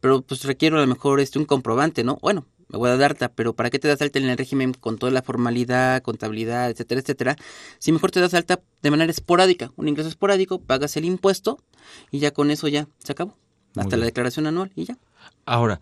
[0.00, 2.18] pero pues requiero a lo mejor este un comprobante, ¿no?
[2.20, 5.12] Bueno, a dar alta, pero ¿para qué te das alta en el régimen con toda
[5.12, 7.36] la formalidad, contabilidad, etcétera, etcétera?
[7.78, 11.58] Si mejor te das alta de manera esporádica, un ingreso esporádico, pagas el impuesto
[12.10, 13.36] y ya con eso ya se acabó.
[13.74, 14.00] Muy Hasta bien.
[14.00, 14.98] la declaración anual y ya.
[15.44, 15.80] Ahora,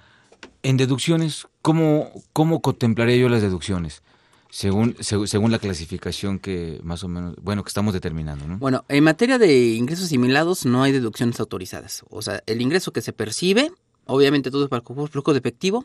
[0.62, 4.02] en deducciones, ¿cómo, cómo contemplaría yo las deducciones?
[4.50, 8.58] Según, seg- según la clasificación que más o menos, bueno, que estamos determinando, ¿no?
[8.58, 12.04] Bueno, en materia de ingresos asimilados no hay deducciones autorizadas.
[12.08, 13.72] O sea, el ingreso que se percibe,
[14.06, 15.84] obviamente todo es para el flujo de efectivo,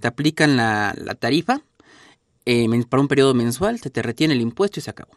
[0.00, 1.62] te aplican la, tarifa
[2.46, 5.12] eh, para un periodo mensual, se te retiene el impuesto y se acabó.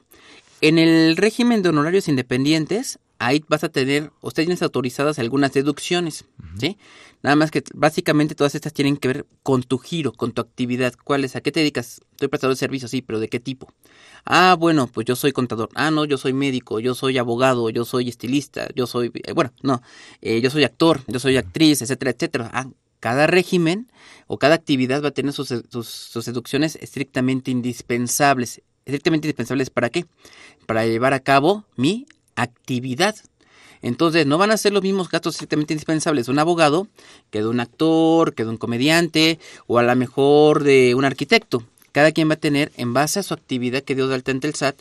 [0.62, 6.26] En el régimen de honorarios independientes, ahí vas a tener, o tienes autorizadas algunas deducciones,
[6.60, 6.78] ¿sí?
[7.24, 10.94] Nada más que básicamente todas estas tienen que ver con tu giro, con tu actividad.
[11.04, 11.36] ¿Cuál es?
[11.36, 12.02] ¿A qué te dedicas?
[12.12, 13.74] Estoy prestador de servicios, sí, pero ¿de qué tipo?
[14.24, 15.70] Ah, bueno, pues yo soy contador.
[15.74, 19.54] Ah, no, yo soy médico, yo soy abogado, yo soy estilista, yo soy, eh, bueno,
[19.64, 19.82] no,
[20.22, 22.52] eh, yo soy actor, yo soy actriz, etcétera, etcétera.
[22.54, 22.68] Ah,
[23.00, 23.92] cada régimen
[24.28, 28.62] o cada actividad va a tener sus, sus, sus deducciones estrictamente indispensables.
[28.86, 30.06] ¿Estrictamente indispensables para qué?
[30.66, 33.16] Para llevar a cabo mi actividad.
[33.82, 36.88] Entonces, no van a ser los mismos gastos estrictamente indispensables de un abogado
[37.32, 41.64] que de un actor, que de un comediante o a lo mejor de un arquitecto.
[41.92, 44.48] Cada quien va a tener, en base a su actividad que dio de alta ante
[44.48, 44.80] el SAT,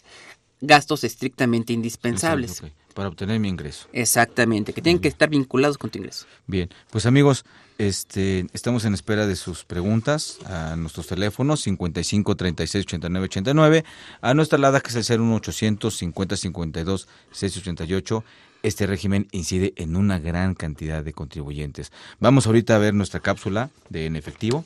[0.60, 2.62] gastos estrictamente indispensables.
[2.94, 3.88] Para obtener mi ingreso.
[3.92, 6.26] Exactamente, que tienen que estar vinculados con tu ingreso.
[6.46, 7.44] Bien, pues amigos,
[7.80, 13.84] este, estamos en espera de sus preguntas a nuestros teléfonos 55 36 89 89,
[14.20, 18.24] a nuestra alada que es el 01800 50 52 688.
[18.62, 21.90] Este régimen incide en una gran cantidad de contribuyentes.
[22.18, 24.62] Vamos ahorita a ver nuestra cápsula de en efectivo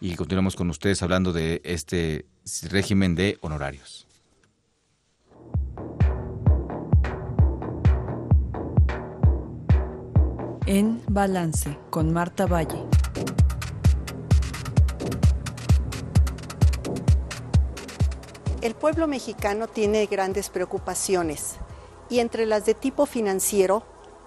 [0.00, 2.26] y continuamos con ustedes hablando de este
[2.70, 4.06] régimen de honorarios.
[10.66, 12.84] En Balance con Marta Valle.
[18.60, 21.56] El pueblo mexicano tiene grandes preocupaciones
[22.08, 23.82] y entre las de tipo financiero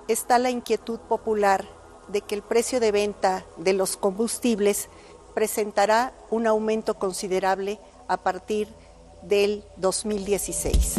[0.10, 1.64] está la inquietud popular
[2.10, 4.90] de que el precio de venta de los combustibles
[5.34, 8.68] presentará un aumento considerable a partir
[9.24, 10.96] del 2016.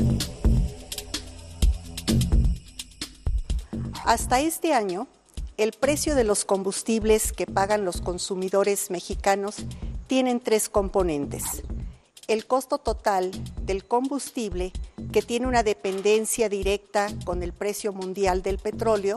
[4.07, 5.09] Hasta este año,
[5.57, 9.57] el precio de los combustibles que pagan los consumidores mexicanos
[10.07, 11.63] tienen tres componentes.
[12.29, 13.31] el costo total
[13.63, 14.73] del combustible,
[15.13, 19.17] que tiene una dependencia directa con el precio mundial del petróleo,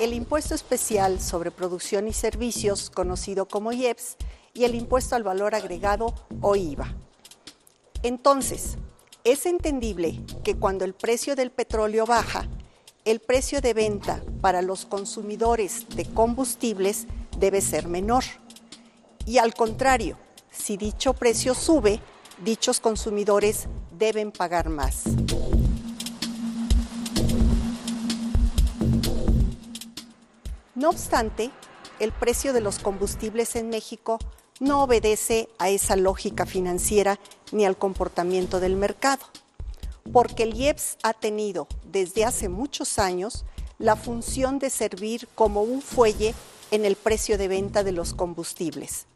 [0.00, 4.16] el impuesto especial sobre producción y servicios, conocido como IEPS,
[4.52, 6.92] y el impuesto al valor agregado o IVA.
[8.02, 8.78] Entonces,
[9.22, 12.48] es entendible que cuando el precio del petróleo baja,
[13.04, 17.06] el precio de venta para los consumidores de combustibles
[17.38, 18.24] debe ser menor.
[19.26, 20.18] Y al contrario,
[20.50, 22.00] si dicho precio sube,
[22.42, 23.66] dichos consumidores
[23.98, 25.04] deben pagar más.
[30.74, 31.50] No obstante,
[32.00, 34.18] el precio de los combustibles en México
[34.60, 37.18] no obedece a esa lógica financiera
[37.52, 39.24] ni al comportamiento del mercado,
[40.12, 43.44] porque el IEPS ha tenido desde hace muchos años
[43.78, 46.34] la función de servir como un fuelle
[46.70, 49.06] en el precio de venta de los combustibles.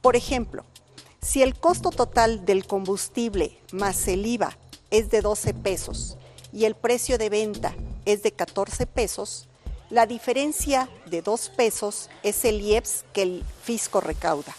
[0.00, 0.64] Por ejemplo,
[1.20, 4.56] si el costo total del combustible más el IVA
[4.90, 6.18] es de 12 pesos
[6.52, 7.74] y el precio de venta
[8.04, 9.48] es de 14 pesos,
[9.90, 14.56] la diferencia de 2 pesos es el IEPS que el fisco recauda.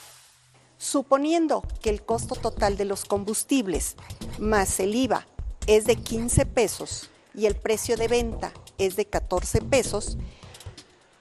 [0.77, 3.95] Suponiendo que el costo total de los combustibles
[4.39, 5.27] más el IVA
[5.67, 10.17] es de 15 pesos y el precio de venta es de 14 pesos,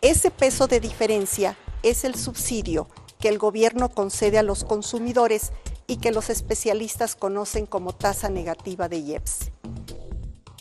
[0.00, 2.88] ese peso de diferencia es el subsidio
[3.20, 5.52] que el gobierno concede a los consumidores
[5.86, 9.50] y que los especialistas conocen como tasa negativa de IEPS.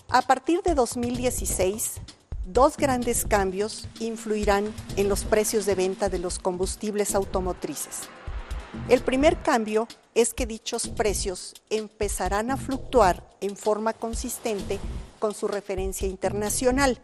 [0.10, 2.02] A partir de 2016,
[2.46, 8.02] dos grandes cambios influirán en los precios de venta de los combustibles automotrices.
[8.90, 14.80] El primer cambio es que dichos precios empezarán a fluctuar en forma consistente
[15.20, 17.00] con su referencia internacional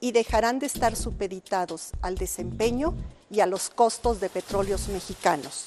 [0.00, 2.94] y dejarán de estar supeditados al desempeño
[3.30, 5.66] y a los costos de petróleos mexicanos.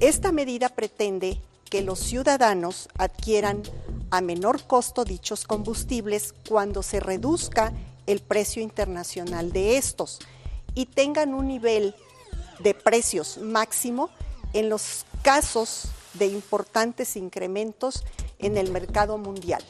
[0.00, 3.62] Esta medida pretende que los ciudadanos adquieran
[4.10, 7.72] a menor costo dichos combustibles cuando se reduzca
[8.06, 10.20] el precio internacional de estos
[10.74, 11.94] y tengan un nivel
[12.60, 14.10] de precios máximo
[14.52, 18.04] en los casos de importantes incrementos
[18.38, 19.62] en el mercado mundial.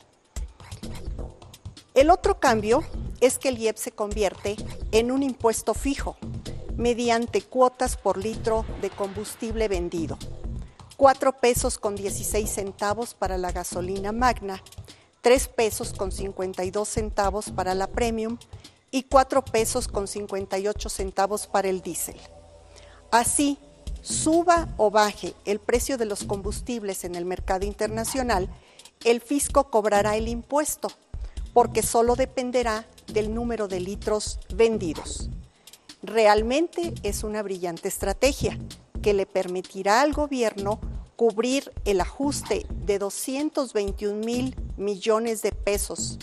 [1.95, 2.83] El otro cambio
[3.21, 4.57] es que el IEP se convierte
[4.93, 6.17] en un impuesto fijo
[6.77, 10.19] mediante cuotas por litro de combustible vendido.
[10.97, 14.63] 4 pesos con 16 centavos para la gasolina magna,
[15.23, 18.39] 3 pesos con 52 centavos para la premium
[18.91, 22.21] y 4 pesos con 58 centavos para el diésel.
[23.11, 23.59] Así,
[24.05, 28.51] suba o baje el precio de los combustibles en el mercado internacional,
[29.03, 30.89] el fisco cobrará el impuesto,
[31.55, 35.31] porque solo dependerá del número de litros vendidos.
[36.03, 38.59] Realmente es una brillante estrategia
[39.03, 40.79] que le permitirá al gobierno
[41.17, 46.19] cubrir el ajuste de 221 mil millones de pesos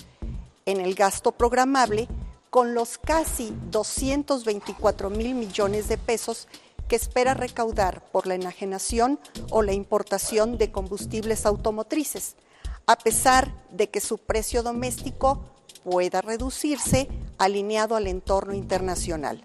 [0.68, 2.08] en el gasto programable
[2.52, 6.48] con los casi 224 mil millones de pesos
[6.92, 9.18] que espera recaudar por la enajenación
[9.50, 12.36] o la importación de combustibles automotrices,
[12.86, 15.40] a pesar de que su precio doméstico
[15.86, 19.42] pueda reducirse alineado al entorno internacional.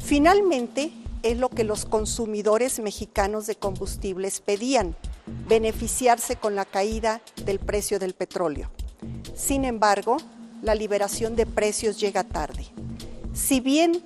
[0.00, 0.90] Finalmente,
[1.22, 4.96] es lo que los consumidores mexicanos de combustibles pedían,
[5.46, 8.72] beneficiarse con la caída del precio del petróleo.
[9.36, 10.16] Sin embargo,
[10.62, 12.66] la liberación de precios llega tarde.
[13.34, 14.02] Si bien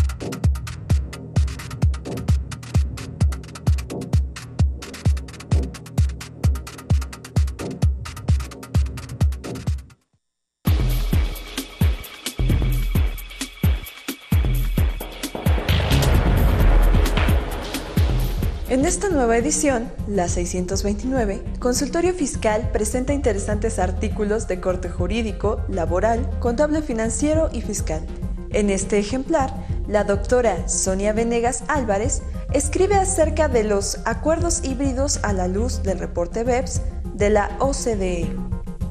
[18.83, 26.29] En esta nueva edición, la 629, Consultorio Fiscal presenta interesantes artículos de corte jurídico, laboral,
[26.41, 28.05] contable financiero y fiscal.
[28.51, 29.55] En este ejemplar,
[29.87, 32.23] La doctora Sonia Venegas Álvarez
[32.53, 36.81] escribe acerca de los acuerdos híbridos a la luz del reporte BEPS
[37.15, 38.35] de la OCDE.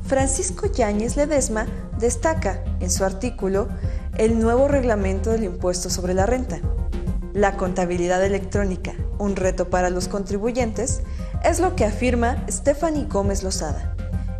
[0.03, 1.67] Francisco Yáñez Ledesma
[1.99, 3.67] destaca en su artículo
[4.17, 6.61] el nuevo reglamento del impuesto sobre la renta.
[7.33, 11.01] La contabilidad electrónica, un reto para los contribuyentes,
[11.43, 13.95] es lo que afirma Stephanie Gómez Lozada.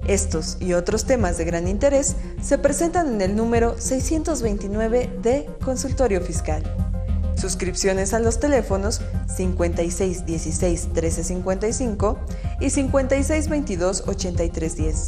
[0.08, 6.22] Estos y otros temas de gran interés se presentan en el número 629 de Consultorio
[6.22, 6.64] Fiscal.
[7.36, 9.02] Suscripciones a los teléfonos
[9.36, 12.18] 5616 1355
[12.60, 15.08] y 5622 8310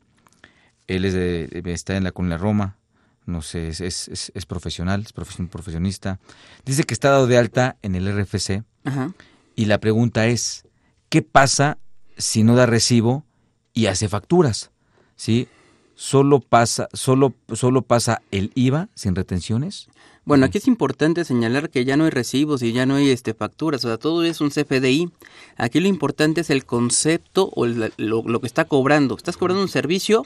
[0.87, 2.75] Él es de, está en la Colonia Roma.
[3.25, 6.19] No sé, es, es, es profesional, es profesionista.
[6.65, 8.61] Dice que está dado de alta en el RFC.
[9.55, 10.65] Y la pregunta es,
[11.07, 11.77] ¿qué pasa
[12.17, 13.23] si no da recibo
[13.73, 14.71] y hace facturas?
[15.15, 15.47] ¿Sí?
[15.95, 19.87] ¿Solo pasa, solo, solo pasa el IVA sin retenciones?
[20.25, 23.35] Bueno, aquí es importante señalar que ya no hay recibos y ya no hay este,
[23.35, 25.11] facturas, o sea, todo es un CFDI.
[25.55, 29.15] Aquí lo importante es el concepto o lo, que está cobrando.
[29.15, 30.25] Estás cobrando un servicio,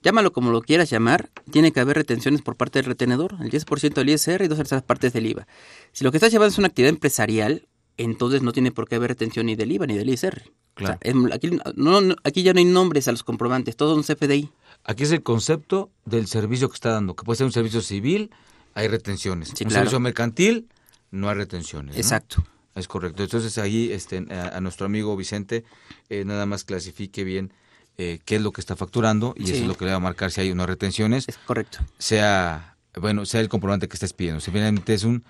[0.00, 3.94] llámalo como lo quieras llamar, tiene que haber retenciones por parte del retenedor, el 10%
[3.94, 5.48] del ISR y dos terceras partes del IVA.
[5.90, 7.66] Si lo que estás llevando es una actividad empresarial,
[7.96, 10.52] entonces no tiene por qué haber retención ni del IVA ni del ISR.
[10.74, 10.98] Claro.
[11.32, 14.50] aquí, no, aquí ya no hay nombres a los comprobantes, todo un CFDI.
[14.84, 18.30] Aquí es el concepto del servicio que está dando, que puede ser un servicio civil,
[18.74, 19.52] hay retenciones.
[19.60, 20.68] en servicio mercantil
[21.10, 21.96] no hay retenciones.
[21.96, 22.44] Exacto.
[22.74, 23.22] Es correcto.
[23.22, 25.64] Entonces ahí este, a, nuestro amigo Vicente
[26.08, 27.52] eh, nada más clasifique bien
[27.98, 30.00] eh, qué es lo que está facturando y eso es lo que le va a
[30.00, 31.28] marcar si hay unas retenciones.
[31.28, 31.78] Es correcto.
[31.98, 34.40] Sea, bueno, sea el comprobante que estés pidiendo.
[34.40, 35.22] Simplemente es un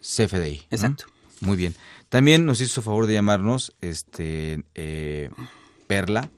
[0.00, 0.66] CFDI.
[0.70, 1.06] Exacto.
[1.40, 1.76] Muy bien.
[2.08, 5.30] También nos hizo favor de llamarnos este eh,
[5.86, 6.28] Perla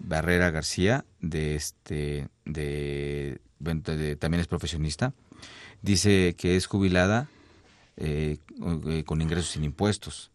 [0.00, 3.38] Barrera García de este de
[4.18, 5.14] también es profesionista
[5.84, 7.28] Dice que es jubilada
[7.98, 8.38] eh,
[8.88, 10.30] eh, con ingresos sin impuestos.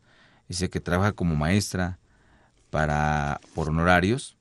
[0.47, 1.97] Dice que trabaja como maestra
[2.70, 4.38] para por honorarios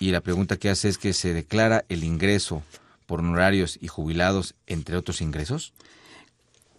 [0.00, 2.64] y la pregunta que hace es que se declara el ingreso
[3.06, 5.74] por honorarios y jubilados entre otros ingresos.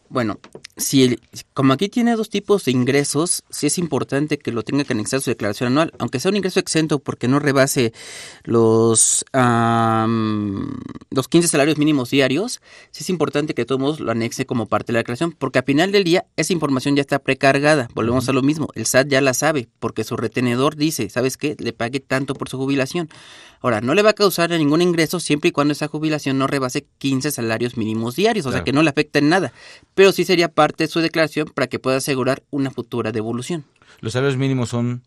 [0.09, 0.39] Bueno,
[0.75, 1.19] si
[1.53, 5.21] como aquí tiene dos tipos de ingresos, sí es importante que lo tenga que anexar
[5.21, 7.93] su declaración anual, aunque sea un ingreso exento porque no rebase
[8.43, 14.87] los, los 15 salarios mínimos diarios, sí es importante que todos lo anexe como parte
[14.87, 17.87] de la declaración, porque al final del día esa información ya está precargada.
[17.93, 21.55] Volvemos a lo mismo, el SAT ya la sabe, porque su retenedor dice, ¿sabes qué?
[21.59, 23.09] Le pague tanto por su jubilación.
[23.61, 26.85] Ahora, no le va a causar ningún ingreso siempre y cuando esa jubilación no rebase
[26.97, 29.51] 15 salarios mínimos diarios, o sea que no le afecta en nada,
[29.95, 33.65] pero sí sería parte de su declaración para que pueda asegurar una futura devolución.
[33.99, 35.01] Los salarios mínimos son...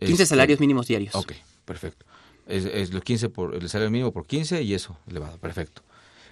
[0.00, 1.14] 15 este, salarios mínimos diarios.
[1.14, 1.32] Ok,
[1.64, 2.04] perfecto.
[2.46, 5.82] Es, los 15 por, el salario mínimo por 15 y eso elevado, perfecto.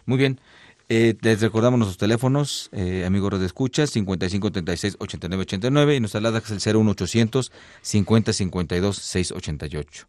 [0.06, 0.40] Muy bien.
[0.88, 6.66] Eh, les recordamos nuestros teléfonos, eh, amigos de escucha, 5536 8989 y nuestra alada es
[6.66, 10.06] el 01800 5052 688.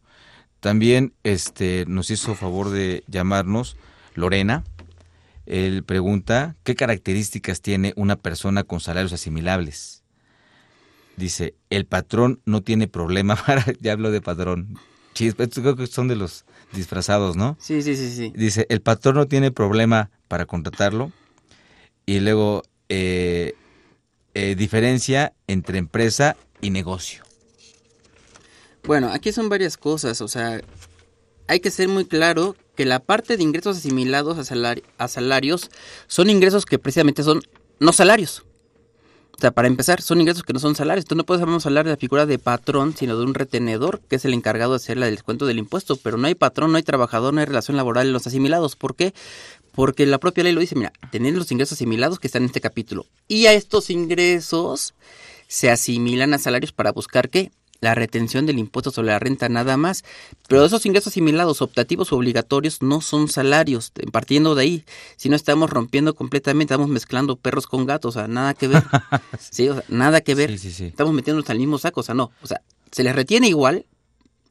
[0.60, 3.78] También este, nos hizo favor de llamarnos
[4.16, 4.64] Lorena.
[5.46, 10.04] Él pregunta, ¿qué características tiene una persona con salarios asimilables?
[11.16, 13.66] Dice, el patrón no tiene problema para...
[13.80, 14.78] Ya hablo de patrón.
[15.14, 17.58] Sí, creo que son de los disfrazados, ¿no?
[17.60, 18.32] Sí, sí, sí, sí.
[18.36, 21.12] Dice, el patrón no tiene problema para contratarlo.
[22.06, 23.56] Y luego, eh,
[24.36, 27.27] eh, diferencia entre empresa y negocio.
[28.88, 30.62] Bueno, aquí son varias cosas, o sea,
[31.48, 35.70] hay que ser muy claro que la parte de ingresos asimilados a, a salarios
[36.08, 37.42] son ingresos que precisamente son
[37.80, 38.46] no salarios.
[39.36, 41.04] O sea, para empezar, son ingresos que no son salarios.
[41.04, 44.26] Entonces no podemos hablar de la figura de patrón, sino de un retenedor, que es
[44.26, 45.96] el encargado de hacer el descuento del impuesto.
[45.98, 48.76] Pero no hay patrón, no hay trabajador, no hay relación laboral en los asimilados.
[48.76, 49.14] ¿Por qué?
[49.74, 52.62] Porque la propia ley lo dice, mira, tener los ingresos asimilados que están en este
[52.62, 53.06] capítulo.
[53.28, 54.96] Y a estos ingresos
[55.48, 57.52] se asimilan a salarios para buscar qué?
[57.80, 60.04] La retención del impuesto sobre la renta nada más.
[60.48, 63.92] Pero esos ingresos asimilados, optativos o obligatorios, no son salarios.
[64.12, 68.28] Partiendo de ahí, si no estamos rompiendo completamente, estamos mezclando perros con gatos, o sea,
[68.28, 68.84] nada que ver.
[69.40, 70.52] sí, o sea, nada que ver.
[70.52, 72.32] Estamos metiéndonos al mismo saco, o sea, no.
[72.42, 72.62] O sea,
[72.92, 73.86] se les retiene igual,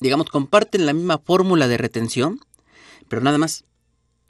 [0.01, 2.41] digamos, comparten la misma fórmula de retención,
[3.09, 3.65] pero nada más.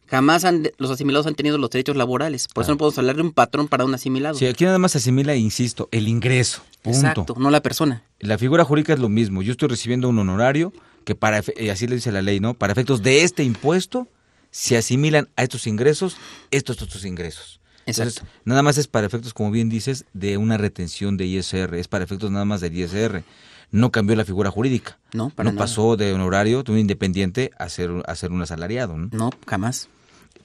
[0.08, 2.48] Jamás han, los asimilados han tenido los derechos laborales.
[2.48, 4.36] Por eso no podemos hablar de un patrón para un asimilado.
[4.36, 6.62] Sí, aquí nada más asimila, insisto, el ingreso.
[6.84, 8.02] Exacto, no la persona.
[8.20, 9.42] La figura jurídica es lo mismo.
[9.42, 10.72] Yo estoy recibiendo un honorario
[11.04, 12.54] que para, y así le dice la ley, ¿no?
[12.54, 14.08] Para efectos de este impuesto,
[14.50, 16.16] se asimilan a estos ingresos
[16.50, 17.60] estos otros ingresos.
[17.86, 18.22] Exacto.
[18.44, 21.76] nada más es para efectos, como bien dices, de una retención de ISR.
[21.76, 23.22] Es para efectos nada más del ISR.
[23.70, 24.98] No cambió la figura jurídica.
[25.12, 28.96] No, para No pasó de honorario, de un independiente, a ser, a ser un asalariado.
[28.96, 29.08] ¿no?
[29.12, 29.88] no, jamás.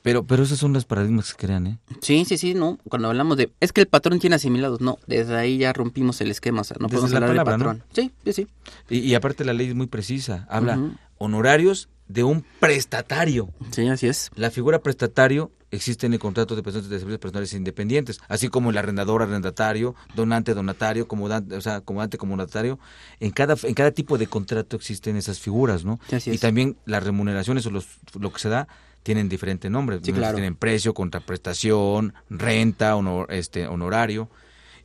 [0.02, 1.80] Pero, pero esos son los paradigmas que se crean, ¿eh?
[2.02, 2.80] Sí, sí, sí, no.
[2.89, 3.52] Cuando hablamos de.
[3.60, 4.97] Es que el patrón tiene asimilados, no.
[5.08, 7.84] Desde ahí ya rompimos el esquema, o sea, no podemos hablar de patrón.
[7.93, 8.47] Sí, sí, sí.
[8.89, 10.47] Y, aparte la ley es muy precisa.
[10.49, 10.80] Habla
[11.18, 13.49] honorarios de un prestatario.
[13.72, 14.32] Sí, así es.
[14.36, 18.72] La figura prestatario existe en el contrato de prestaciones de servicios personales independientes, así como
[18.72, 22.80] el arrendador, arrendatario, donante, donatario, comodante, o sea, comodante, comodatario.
[23.20, 25.99] En cada, en cada tipo de contrato existen esas figuras, ¿no?
[26.10, 26.36] Sí, así es.
[26.36, 27.88] Y también las remuneraciones o los,
[28.20, 28.68] lo que se da
[29.04, 30.02] tienen diferentes nombres.
[30.02, 34.30] Tienen precio, contraprestación, renta, honor, este, honorario.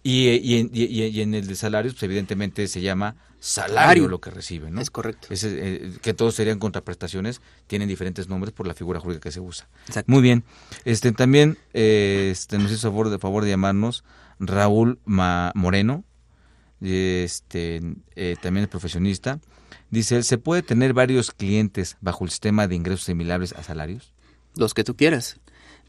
[0.03, 4.75] Y, y, y, en el de salarios, pues evidentemente se llama salario lo que reciben,
[4.75, 4.81] ¿no?
[4.81, 5.29] Es correcto.
[5.31, 9.69] Eh, que todos serían contraprestaciones, tienen diferentes nombres por la figura jurídica que se usa.
[10.07, 10.45] Muy bien.
[10.85, 14.05] Este También eh, este, nos hizo favor de, favor de llamarnos
[14.39, 16.05] Raúl Moreno,
[16.81, 17.81] este
[18.15, 19.41] eh, también es profesionista.
[19.91, 24.13] Dice él, ¿se puede tener varios clientes bajo el sistema de ingresos similares a salarios?
[24.57, 25.39] Los que tú quieras.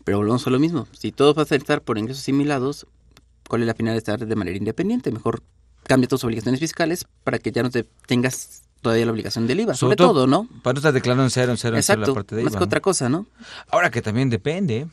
[0.04, 0.88] Pero volvemos a lo mismo.
[0.92, 2.88] Si todos vas a estar por ingresos similados,
[3.48, 5.12] ¿cuál es la finalidad de estar de manera independiente?
[5.12, 5.42] Mejor
[5.84, 9.74] cambia tus obligaciones fiscales para que ya no te tengas todavía la obligación del IVA,
[9.74, 10.48] sobre, todo, ¿no?
[10.62, 12.52] Para no estar declarando en cero, en cero, Exacto, en cero la parte de IVA.
[12.52, 13.26] Más que otra cosa, ¿no?
[13.70, 14.88] Ahora que también depende,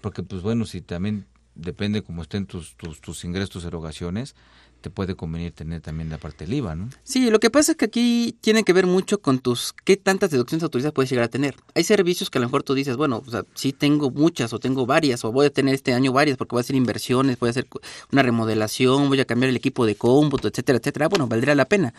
[0.00, 4.34] porque pues bueno, si también depende cómo estén tus, tus, tus ingresos, tus erogaciones,
[4.82, 6.90] te puede convenir tener también la parte del IVA, ¿no?
[7.04, 10.30] Sí, lo que pasa es que aquí tiene que ver mucho con tus qué tantas
[10.30, 11.56] deducciones autorizadas puedes llegar a tener.
[11.74, 14.58] Hay servicios que a lo mejor tú dices, bueno, o sea, sí tengo muchas o
[14.58, 17.48] tengo varias o voy a tener este año varias porque voy a hacer inversiones, voy
[17.48, 17.66] a hacer
[18.10, 21.08] una remodelación, voy a cambiar el equipo de cómputo, etcétera, etcétera.
[21.08, 21.94] Bueno, valdría la pena.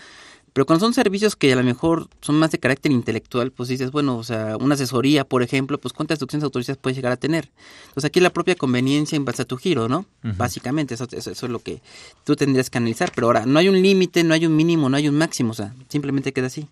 [0.54, 3.90] Pero cuando son servicios que a lo mejor son más de carácter intelectual, pues dices,
[3.90, 7.50] bueno, o sea, una asesoría, por ejemplo, pues cuántas deducciones autorizadas puedes llegar a tener.
[7.88, 10.06] Entonces aquí la propia conveniencia en base a tu giro, ¿no?
[10.22, 11.82] Básicamente, eso, eso, es lo que
[12.24, 13.12] tú tendrías que analizar.
[13.16, 15.56] Pero ahora, no hay un límite, no hay un mínimo, no hay un máximo, o
[15.56, 16.68] sea, simplemente queda así.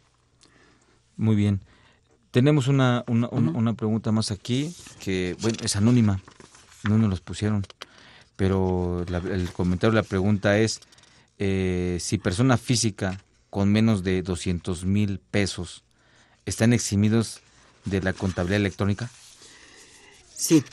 [1.17, 1.59] Muy bien.
[2.29, 4.73] Tenemos una, una, una pregunta más aquí,
[5.03, 6.21] que, bueno, es anónima,
[6.88, 7.65] no nos los pusieron,
[8.36, 10.82] pero el comentario, la pregunta es,
[11.39, 13.19] eh, si persona física
[13.52, 15.84] con menos de 200 mil pesos
[16.47, 17.41] están eximidos
[17.86, 19.12] de la contabilidad electrónica?
[20.36, 20.64] Sí,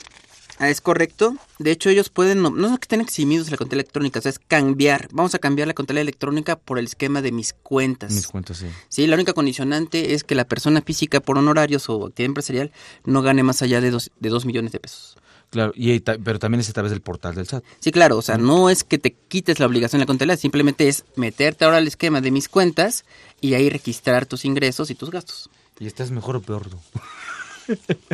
[0.57, 1.35] ah, es correcto.
[1.59, 4.21] De hecho, ellos pueden, no, no es que estén eximidos de la contabilidad electrónica, o
[4.21, 5.09] sea, es cambiar.
[5.11, 8.13] Vamos a cambiar la contabilidad electrónica por el esquema de mis cuentas.
[8.13, 8.67] Mis cuentas, sí.
[8.87, 12.71] Sí, la única condicionante es que la persona física por honorarios o actividad empresarial
[13.03, 15.17] no gane más allá de dos, de dos millones de pesos.
[15.49, 17.63] Claro, y, pero también es a través del portal del SAT.
[17.79, 20.87] Sí, claro, o sea, no es que te quites la obligación de la contabilidad, simplemente
[20.87, 23.03] es meterte ahora al esquema de mis cuentas
[23.41, 25.49] y ahí registrar tus ingresos y tus gastos.
[25.79, 26.67] ¿Y estás mejor o peor?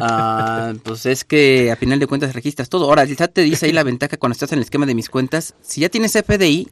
[0.02, 2.90] Ah, pues es que a final de cuentas registras todo.
[2.90, 5.10] Ahora, el SAT te dice ahí la ventaja cuando estás en el esquema de mis
[5.10, 6.68] cuentas, si ya tienes FDI,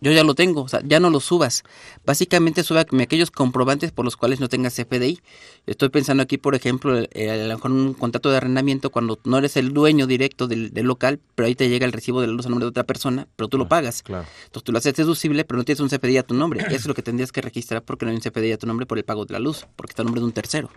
[0.00, 1.64] yo ya lo tengo, o sea, ya no lo subas.
[2.06, 5.20] Básicamente súbame aquellos comprobantes por los cuales no tengas CFDI.
[5.66, 9.38] Estoy pensando aquí, por ejemplo, eh, a lo mejor un contrato de arrendamiento cuando no
[9.38, 12.46] eres el dueño directo del, local, pero ahí te llega el recibo de la luz
[12.46, 14.02] a nombre de otra persona, pero tú lo pagas.
[14.02, 14.26] Claro.
[14.44, 16.60] Entonces tú lo haces deducible, pero no tienes un CFDI a tu nombre.
[16.60, 18.86] Eso es lo que tendrías que registrar porque no hay un CFDI a tu nombre
[18.86, 20.70] por el pago de la luz, porque está a nombre de un tercero.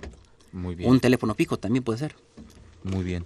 [0.52, 0.90] Muy bien.
[0.90, 2.16] Un teléfono fijo también puede ser.
[2.84, 3.26] Muy bien.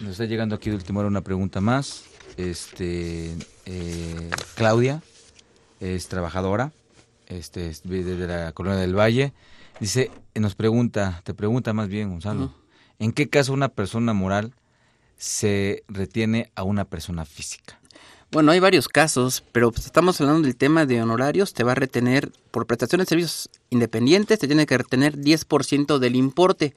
[0.00, 2.04] Nos está llegando aquí de última hora una pregunta más
[2.36, 5.02] este, eh, Claudia
[5.80, 6.72] es trabajadora,
[7.26, 9.32] este, es de la Colonia del Valle.
[9.80, 12.54] Dice, nos pregunta, te pregunta más bien, Gonzalo,
[12.98, 14.52] ¿en qué caso una persona moral
[15.16, 17.80] se retiene a una persona física?
[18.32, 21.52] Bueno, hay varios casos, pero pues, estamos hablando del tema de honorarios.
[21.52, 26.16] Te va a retener, por prestación de servicios independientes, te tiene que retener 10% del
[26.16, 26.74] importe.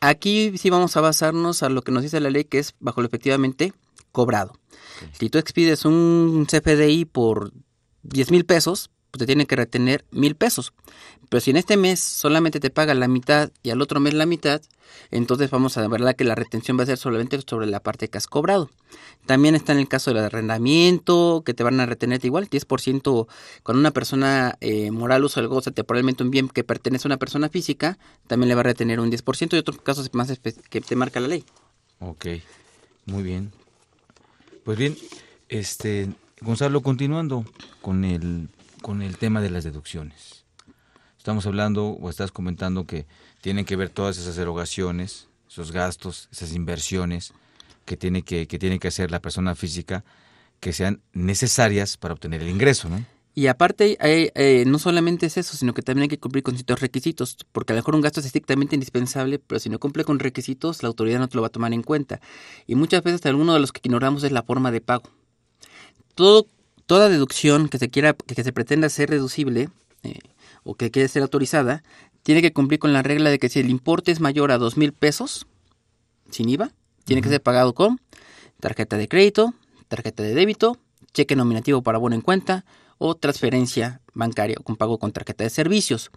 [0.00, 3.00] Aquí sí vamos a basarnos a lo que nos dice la ley, que es bajo
[3.00, 3.72] lo efectivamente
[4.12, 4.52] cobrado.
[5.12, 7.52] Si tú expides un CFDI por
[8.02, 10.72] 10 mil pesos, pues te tiene que retener mil pesos.
[11.28, 14.26] Pero si en este mes solamente te paga la mitad y al otro mes la
[14.26, 14.62] mitad,
[15.10, 18.18] entonces vamos a ver que la retención va a ser solamente sobre la parte que
[18.18, 18.70] has cobrado.
[19.26, 23.26] También está en el caso del arrendamiento, que te van a retener igual, 10%
[23.62, 27.18] cuando una persona eh, moral usa el goza temporalmente un bien que pertenece a una
[27.18, 30.96] persona física, también le va a retener un 10% y otros casos más que te
[30.96, 31.44] marca la ley.
[32.00, 32.26] Ok,
[33.06, 33.52] muy bien.
[34.64, 34.96] Pues bien,
[35.48, 36.08] este
[36.40, 37.44] Gonzalo, continuando
[37.80, 38.48] con el,
[38.80, 40.44] con el tema de las deducciones.
[41.18, 43.06] Estamos hablando o estás comentando que
[43.40, 47.32] tienen que ver todas esas erogaciones, esos gastos, esas inversiones
[47.84, 50.04] que tiene que, que, tiene que hacer la persona física
[50.60, 53.04] que sean necesarias para obtener el ingreso, ¿no?
[53.34, 56.80] Y aparte, eh, no solamente es eso, sino que también hay que cumplir con ciertos
[56.80, 60.18] requisitos, porque a lo mejor un gasto es estrictamente indispensable, pero si no cumple con
[60.18, 62.20] requisitos, la autoridad no te lo va a tomar en cuenta.
[62.66, 65.04] Y muchas veces alguno de los que ignoramos es la forma de pago.
[66.14, 66.46] Todo,
[66.84, 69.70] toda deducción que se quiera, que se pretenda ser reducible,
[70.02, 70.18] eh,
[70.62, 71.82] o que quiere ser autorizada,
[72.22, 74.76] tiene que cumplir con la regla de que si el importe es mayor a dos
[74.76, 75.46] mil pesos,
[76.30, 76.70] sin IVA,
[77.04, 77.98] tiene que ser pagado con
[78.60, 79.54] tarjeta de crédito,
[79.88, 80.78] tarjeta de débito,
[81.14, 82.64] cheque nominativo para bono en cuenta
[83.02, 86.10] o transferencia bancaria con pago con tarjeta de servicios.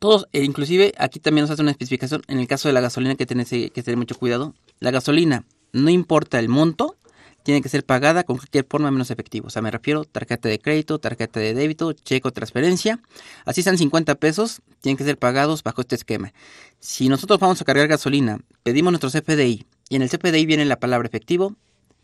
[0.00, 3.14] Todos, e inclusive aquí también nos hace una especificación en el caso de la gasolina
[3.14, 4.54] que tiene que tener mucho cuidado.
[4.80, 6.96] La gasolina, no importa el monto,
[7.42, 9.48] tiene que ser pagada con cualquier forma menos efectivo.
[9.48, 13.00] O sea, me refiero tarjeta de crédito, tarjeta de débito, cheque o transferencia.
[13.44, 16.32] Así sean 50 pesos, tienen que ser pagados bajo este esquema.
[16.78, 20.80] Si nosotros vamos a cargar gasolina, pedimos nuestro CFDI y en el CFDI viene la
[20.80, 21.54] palabra efectivo,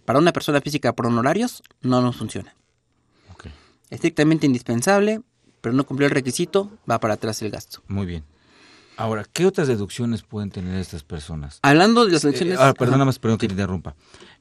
[0.05, 2.55] para una persona física por honorarios no nos funciona.
[3.95, 5.23] Estrictamente indispensable,
[5.61, 7.83] pero no cumplió el requisito, va para atrás el gasto.
[7.89, 8.25] Muy bien.
[8.97, 11.59] Ahora, ¿qué otras deducciones pueden tener estas personas?
[11.63, 12.59] Hablando de las deducciones...
[12.61, 13.95] Eh, perdón, más, perdón que te interrumpa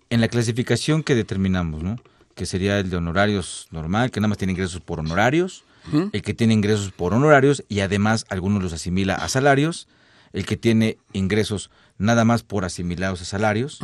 [0.10, 1.96] en la clasificación que determinamos, ¿no?
[2.36, 5.64] Que sería el de honorarios normal, que nada más tiene ingresos por honorarios,
[6.12, 9.88] el que tiene ingresos por honorarios y además algunos los asimila a salarios,
[10.32, 13.80] el que tiene ingresos nada más por asimilados a salarios.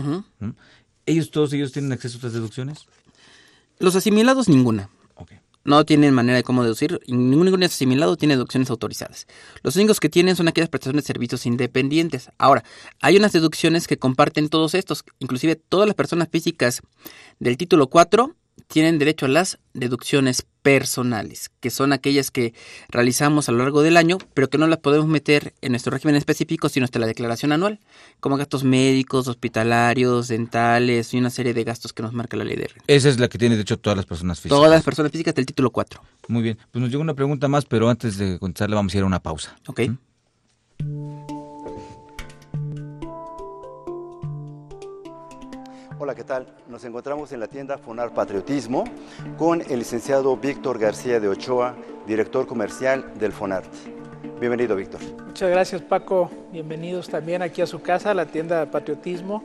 [1.07, 2.86] ¿Ellos todos ellos tienen acceso a estas deducciones?
[3.80, 4.89] Los asimilados ninguna
[5.64, 9.28] no tienen manera de cómo deducir, ningún ingreso asimilado tiene deducciones autorizadas.
[9.62, 12.30] Los únicos que tienen son aquellas prestaciones de servicios independientes.
[12.38, 12.64] Ahora,
[13.01, 16.82] hay unas deducciones que comparten todos estos, inclusive todas las personas físicas
[17.39, 18.36] del título 4
[18.70, 22.53] tienen derecho a las deducciones personales, que son aquellas que
[22.89, 26.15] realizamos a lo largo del año, pero que no las podemos meter en nuestro régimen
[26.15, 27.80] específico, sino hasta la declaración anual,
[28.20, 32.57] como gastos médicos, hospitalarios, dentales y una serie de gastos que nos marca la ley
[32.57, 32.84] de renta.
[32.86, 34.55] Esa es la que tiene de hecho todas las personas físicas.
[34.55, 36.01] Todas las personas físicas del título 4.
[36.28, 39.03] Muy bien, pues nos llega una pregunta más, pero antes de contestarle vamos a ir
[39.03, 39.55] a una pausa.
[39.65, 39.82] Ok.
[46.02, 46.47] Hola, ¿qué tal?
[46.70, 48.86] Nos encontramos en la tienda Fonar Patriotismo
[49.38, 51.76] con el licenciado Víctor García de Ochoa,
[52.08, 53.66] director comercial del Fonart.
[54.39, 55.02] Bienvenido, Víctor.
[55.26, 56.32] Muchas gracias, Paco.
[56.54, 59.43] Bienvenidos también aquí a su casa, la tienda Patriotismo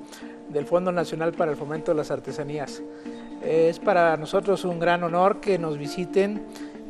[0.49, 2.81] del Fondo Nacional para el Fomento de las Artesanías.
[3.43, 6.41] Es para nosotros un gran honor que nos visiten,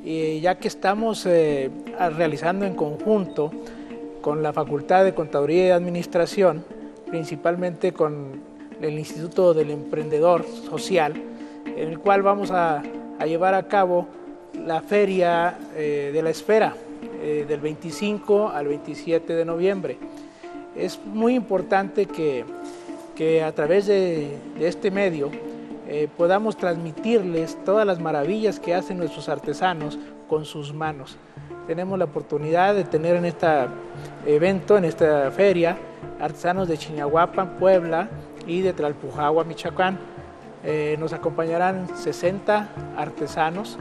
[0.05, 1.71] ya que estamos eh,
[2.19, 3.51] realizando en conjunto
[4.21, 6.67] con la Facultad de Contaduría y Administración,
[7.09, 11.15] principalmente con el Instituto del Emprendedor Social,
[11.65, 12.83] en el cual vamos a,
[13.25, 14.07] llevar a cabo
[14.67, 16.75] la feria eh, de la esfera
[17.23, 19.97] eh, del 25 al 27 de noviembre.
[20.77, 22.45] Es muy importante que,
[23.43, 25.31] a través de, este medio
[25.89, 29.99] eh, podamos transmitirles todas las maravillas que hacen nuestros artesanos
[30.29, 31.17] con sus manos.
[31.67, 33.47] Tenemos la oportunidad de tener en este
[34.27, 35.79] evento, en esta feria,
[36.21, 38.09] artesanos de Chiñahuapan, Puebla,
[38.47, 39.99] y de Tlalpujagua, Michoacán.
[40.65, 43.79] Eh, nos acompañarán 60 artesanos,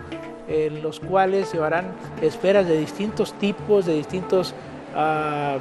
[0.47, 1.85] eh, los cuales llevarán
[2.21, 4.53] esferas de distintos tipos, de distintas
[4.95, 5.57] ah,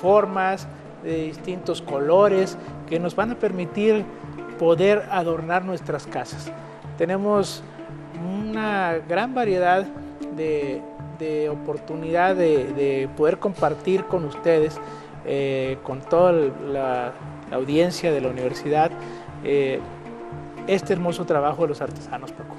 [0.00, 0.66] formas,
[1.02, 2.56] de distintos colores,
[2.88, 4.04] que nos van a permitir
[4.58, 6.50] poder adornar nuestras casas.
[6.96, 7.62] Tenemos
[8.24, 9.84] una gran variedad
[10.36, 10.80] de,
[11.22, 14.78] de oportunidad de, poder compartir con ustedes,
[15.24, 17.12] eh, con toda la
[17.52, 18.90] la audiencia de la universidad,
[19.44, 19.78] eh,
[20.66, 22.56] este hermoso trabajo de los artesanos, Paco.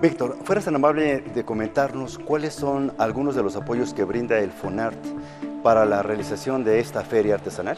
[0.00, 4.52] Víctor, ¿fueras tan amable de comentarnos cuáles son algunos de los apoyos que brinda el
[4.52, 4.96] FONART
[5.64, 7.76] para la realización de esta feria artesanal?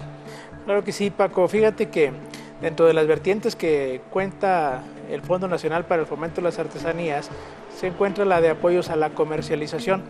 [0.66, 1.49] Claro que sí, Paco.
[1.49, 2.12] Fíjate que
[2.61, 7.31] Dentro de las vertientes que cuenta el Fondo Nacional para el Fomento de las Artesanías
[7.79, 10.03] se encuentra la de apoyos a la comercialización.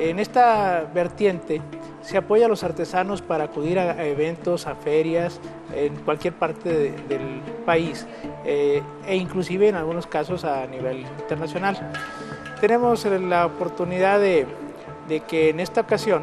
[0.00, 1.60] En esta vertiente
[2.00, 5.38] se apoya a los artesanos para acudir a eventos, a ferias,
[5.74, 8.06] en cualquier parte de, del país
[8.46, 11.92] eh, e inclusive en algunos casos a nivel internacional.
[12.62, 14.46] Tenemos la oportunidad de,
[15.06, 16.22] de que en esta ocasión,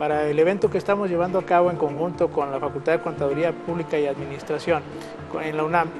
[0.00, 3.52] para el evento que estamos llevando a cabo en conjunto con la Facultad de Contaduría
[3.52, 4.82] Pública y Administración
[5.40, 5.90] en la UNAM,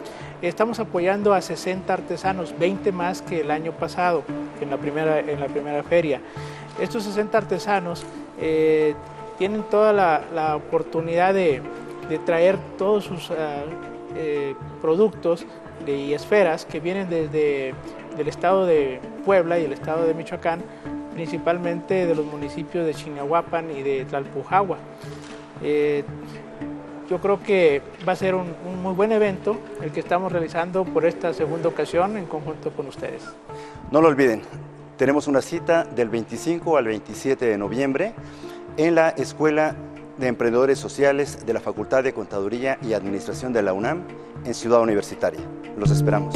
[0.43, 4.25] estamos apoyando a 60 artesanos, 20 más que el año pasado
[4.61, 6.21] en la primera, en la primera feria.
[6.81, 8.05] Estos 60 artesanos
[8.41, 8.95] eh,
[9.39, 11.63] tienen toda la, oportunidad de,
[12.27, 13.35] traer todos sus uh,
[14.17, 15.47] eh, productos
[15.87, 17.75] de, y esferas que vienen desde
[18.17, 20.61] del estado de Puebla y el estado de Michoacán,
[21.15, 24.79] principalmente de los municipios de Chinahuapan y de Tlalpujagua.
[25.63, 26.05] Eh,
[27.09, 30.85] yo creo que va a ser un, un, muy buen evento el que estamos realizando
[30.85, 33.23] por esta segunda ocasión en conjunto con ustedes.
[33.91, 34.43] No lo olviden,
[34.97, 38.15] tenemos una cita del 25 al 27 de noviembre
[38.77, 39.75] en la Escuela
[40.19, 44.03] de Emprendedores Sociales de la Facultad de Contaduría y Administración de la UNAM
[44.45, 45.41] en Ciudad Universitaria.
[45.77, 46.35] Los esperamos.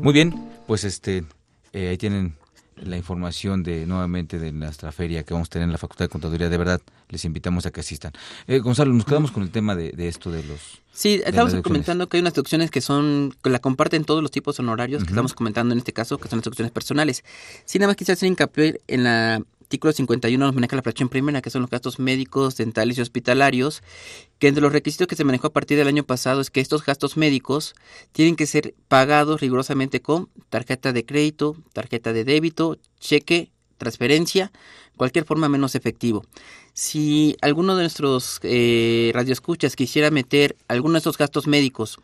[0.00, 1.24] Muy bien, pues este
[1.72, 2.34] eh, ahí tienen
[2.82, 6.08] la información de nuevamente de nuestra feria que vamos a tener en la Facultad de
[6.08, 6.48] Contaduría.
[6.48, 8.12] De verdad, les invitamos a que asistan.
[8.46, 10.80] Eh, Gonzalo, nos quedamos con el tema de, de esto de los...
[10.92, 14.58] Sí, estamos comentando que hay unas deducciones que son, que la comparten todos los tipos
[14.58, 15.06] honorarios uh -huh.
[15.06, 17.22] que estamos comentando en este caso, que son las deducciones personales.
[17.64, 21.42] Sí, nada más quisiera hacer hincapié en la artículo 51 nos maneja la fracción primera,
[21.42, 23.82] que son los gastos médicos, dentales y hospitalarios,
[24.38, 26.86] que entre los requisitos que se manejó a partir del año pasado es que estos
[26.86, 27.74] gastos médicos
[28.12, 34.52] tienen que ser pagados rigurosamente con tarjeta de crédito, tarjeta de débito, cheque, transferencia,
[34.96, 36.24] cualquier forma menos efectivo.
[36.72, 41.98] Si alguno de nuestros eh, radioescuchas quisiera meter alguno de esos gastos médicos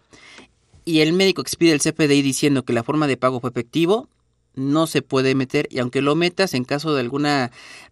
[0.85, 4.07] y el médico expide el CFDI diciendo que la forma de pago fue efectivo,
[4.55, 7.27] no se puede meter y aunque lo metas en caso de algún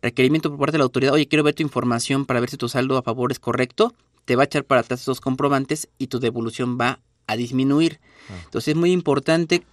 [0.00, 2.68] requerimiento por parte de la autoridad, oye, quiero ver tu información para ver si tu
[2.68, 3.94] saldo a favor es correcto,
[4.24, 8.00] te va a echar para atrás esos comprobantes y tu devolución va a disminuir.
[8.30, 8.40] Ah.
[8.44, 9.64] Entonces es muy importante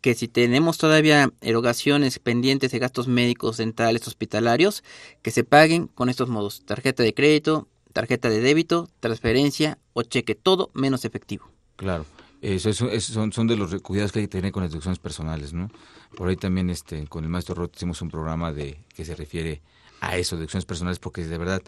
[0.00, 4.82] que si tenemos todavía erogaciones pendientes de gastos médicos, dentales, hospitalarios,
[5.22, 10.34] que se paguen con estos modos, tarjeta de crédito, tarjeta de débito, transferencia o cheque,
[10.34, 11.48] todo menos efectivo.
[11.76, 12.04] Claro.
[12.40, 14.98] Eso, eso, eso son, son, de los cuidados que hay que tener con las deducciones
[14.98, 15.70] personales, ¿no?
[16.16, 19.62] Por ahí también este, con el maestro Roth hicimos un programa de que se refiere
[20.00, 21.62] a eso, deducciones personales, porque de verdad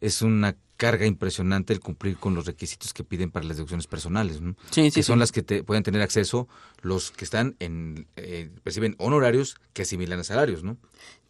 [0.00, 4.40] es una carga impresionante el cumplir con los requisitos que piden para las deducciones personales,
[4.40, 4.56] ¿no?
[4.70, 5.20] Sí, sí, que son sí.
[5.20, 6.48] las que te pueden tener acceso
[6.82, 10.76] los que están en eh, perciben honorarios que asimilan a salarios, ¿no?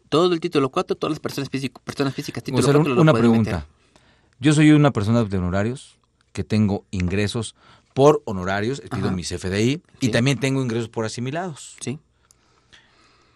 [0.09, 3.51] Todo el título 4, todas las personas, físico, personas físicas, título 4 lo una pregunta.
[3.51, 3.69] meter.
[4.39, 5.97] Yo soy una persona de honorarios
[6.33, 7.55] que tengo ingresos
[7.93, 9.15] por honorarios, pido Ajá.
[9.15, 11.77] mi CFDI, y también tengo ingresos por asimilados.
[11.79, 11.97] Sí.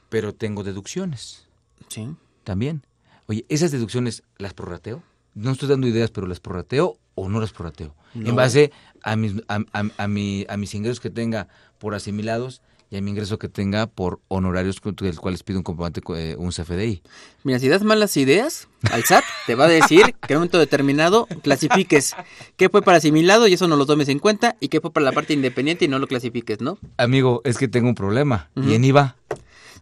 [0.10, 1.48] Pero tengo deducciones
[1.88, 2.08] Sí.
[2.44, 2.84] también.
[3.28, 5.04] Oye, ¿esas deducciones las prorrateo?
[5.36, 7.96] No estoy dando ideas, pero las prorrateo o no las prorrateo.
[8.16, 8.30] No.
[8.30, 8.72] En base
[9.04, 11.48] a mis, a, a- a mi- a mis ingresos que tenga
[11.78, 16.02] por asimilados y a mi ingreso que tenga por honorarios, del cuales pido un comprobante,
[16.16, 17.04] eh, un CFDI.
[17.44, 20.58] Mira, si das malas ideas, al SAT te va a decir que en un momento
[20.58, 22.16] determinado clasifiques
[22.58, 25.04] qué fue para asimilado y eso no lo tomes en cuenta y qué fue para
[25.06, 26.80] la parte independiente y no lo clasifiques, ¿no?
[26.98, 28.50] Amigo, es que tengo un problema.
[28.56, 28.70] Ujú.
[28.70, 29.16] ¿Y en IVA?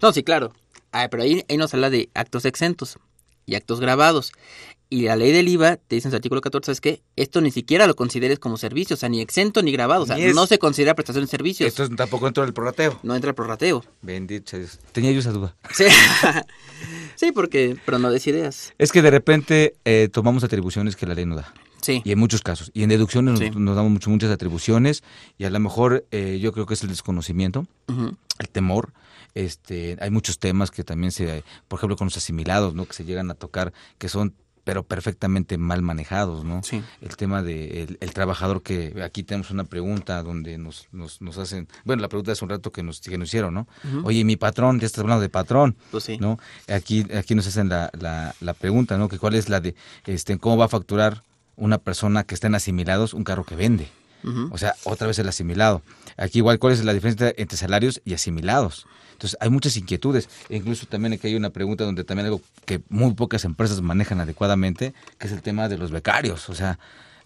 [0.01, 0.53] No, sí, claro.
[0.91, 2.97] Ah, pero ahí, ahí nos habla de actos exentos
[3.45, 4.31] y actos grabados.
[4.89, 7.01] Y la ley del IVA te dice en su artículo 14, ¿sabes qué?
[7.17, 10.17] Esto ni siquiera lo consideres como servicio, o sea, ni exento ni grabado, o sea,
[10.17, 11.67] es- no se considera prestación de servicios.
[11.67, 12.97] Esto tampoco entra en el prorrateo.
[13.03, 13.83] No entra el prorrateo.
[14.01, 14.79] Bendito sea Dios.
[14.93, 15.57] Tenía yo esa duda.
[15.73, 15.83] Sí,
[17.15, 18.73] sí porque, pero no des ideas.
[18.77, 21.53] Es que de repente eh, tomamos atribuciones que la ley no da.
[21.81, 22.01] Sí.
[22.03, 22.71] Y en muchos casos.
[22.73, 23.45] Y en deducciones Sí.
[23.49, 25.03] nos, nos damos mucho- muchas atribuciones
[25.37, 27.65] y a lo mejor eh, yo creo que es el desconocimiento,
[28.39, 28.93] el temor.
[29.33, 32.85] Este, hay muchos temas que también se, por ejemplo, con los asimilados, ¿no?
[32.85, 36.61] Que se llegan a tocar, que son pero perfectamente mal manejados, ¿no?
[36.61, 36.83] Sí.
[36.99, 41.37] El tema de el, el trabajador que aquí tenemos una pregunta donde nos, nos, nos
[41.37, 43.65] hacen, bueno, la pregunta hace un rato que nos, que nos hicieron, ¿no?
[44.03, 46.17] Oye, mi patrón, ya estás hablando de patrón, Pues sí.
[46.17, 46.37] ¿no?
[46.67, 49.07] Aquí, aquí nos hacen la, la, la pregunta, ¿no?
[49.07, 49.73] Que cuál es la de,
[50.05, 51.23] este, cómo va a facturar
[51.55, 53.87] una persona que está en asimilados un carro que vende.
[54.51, 55.81] O sea, otra vez el asimilado.
[56.17, 58.85] Aquí igual, ¿cuál es la diferencia entre salarios y asimilados?
[59.17, 60.29] Entonces, hay muchas inquietudes.
[60.47, 64.21] E incluso también aquí hay una pregunta donde también algo que muy pocas empresas manejan
[64.21, 66.49] adecuadamente, que es el tema de los becarios.
[66.49, 66.77] O sea,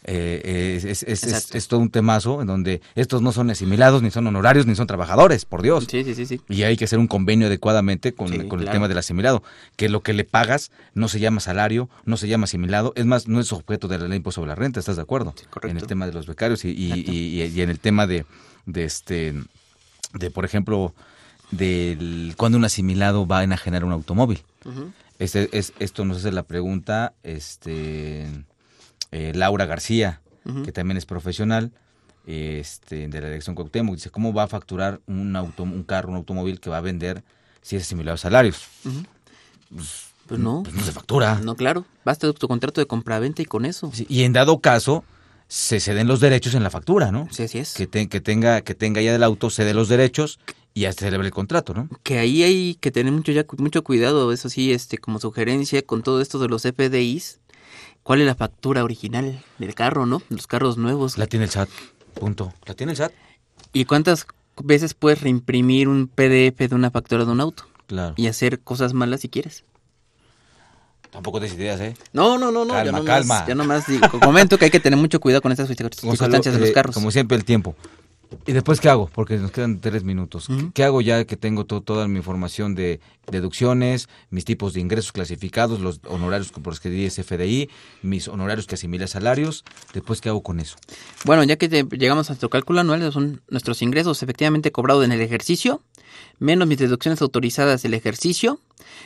[0.03, 4.09] Eh, es, es, es, es, todo un temazo en donde estos no son asimilados, ni
[4.09, 5.85] son honorarios, ni son trabajadores, por Dios.
[5.87, 6.25] Sí, sí, sí.
[6.25, 6.41] sí.
[6.49, 9.43] Y hay que hacer un convenio adecuadamente con, con el tema del asimilado,
[9.75, 13.27] que lo que le pagas no se llama salario, no se llama asimilado, es más,
[13.27, 15.35] no es objeto de la ley impuesto sobre la renta, ¿estás de acuerdo?
[15.61, 18.25] en el tema de los becarios y, y, y, y en el tema de,
[18.65, 19.35] de este,
[20.15, 20.95] de por ejemplo,
[21.51, 24.43] del cuando un asimilado va a enajenar un automóvil.
[24.65, 24.91] Uh -huh.
[25.19, 28.25] este, es, esto nos hace la pregunta, este
[29.11, 30.65] eh, Laura García, uh -huh.
[30.65, 31.71] que también es profesional
[32.25, 36.15] este, de la dirección Cuauhtémoc, dice, ¿cómo va a facturar un, auto, un carro, un
[36.15, 37.23] automóvil que va a vender
[37.61, 38.67] si es asimilado a salarios?
[38.85, 39.05] Uh -huh.
[39.75, 40.63] pues, pues, no.
[40.63, 41.39] Pues no se factura.
[41.43, 41.85] No, claro.
[42.05, 43.91] Basta tu contrato de compraventa y con eso.
[43.93, 45.03] Sí, y en dado caso,
[45.47, 47.27] se ceden los derechos en la factura, ¿no?
[47.31, 47.73] Sí, así es.
[47.73, 50.39] Que, te, que, tenga, que tenga ya del auto, cede los derechos
[50.73, 51.89] y hasta celebre el contrato, ¿no?
[52.03, 56.01] Que ahí hay que tener mucho, ya, mucho cuidado, eso sí, este, como sugerencia, con
[56.01, 57.39] todo esto de los FDIs,
[58.03, 60.21] ¿cuál es la factura original del carro, no?
[60.29, 61.17] Los carros nuevos.
[61.17, 61.69] La tiene el SAT,
[62.13, 62.53] punto.
[62.65, 63.11] La tiene el SAT.
[63.73, 64.27] ¿Y cuántas
[64.63, 67.65] veces puedes reimprimir un PDF de una factura de un auto?
[67.87, 68.13] Claro.
[68.17, 69.65] Y hacer cosas malas si quieres.
[71.11, 71.93] Tampoco des ideas, ¿eh?
[72.13, 72.73] No, no, no, no.
[72.73, 73.47] Calma, ya nomás, calma.
[73.47, 76.71] Ya nomás digo, comento que hay que tener mucho cuidado con estas circunstancias de los
[76.71, 76.95] carros.
[76.95, 77.75] Como siempre, el tiempo.
[78.45, 79.09] ¿Y después qué hago?
[79.13, 80.49] Porque nos quedan tres minutos.
[80.49, 80.73] Uh -huh.
[80.73, 85.11] ¿Qué hago ya que tengo to toda mi información de deducciones, mis tipos de ingresos
[85.11, 87.69] clasificados, los honorarios por los que di FDI,
[88.01, 89.63] mis honorarios que asimila salarios?
[89.93, 90.77] ¿Después qué hago con eso?
[91.25, 95.11] Bueno, ya que te, llegamos a nuestro cálculo anual, son nuestros ingresos efectivamente cobrados en
[95.11, 95.81] el ejercicio,
[96.39, 98.59] menos mis deducciones autorizadas del ejercicio,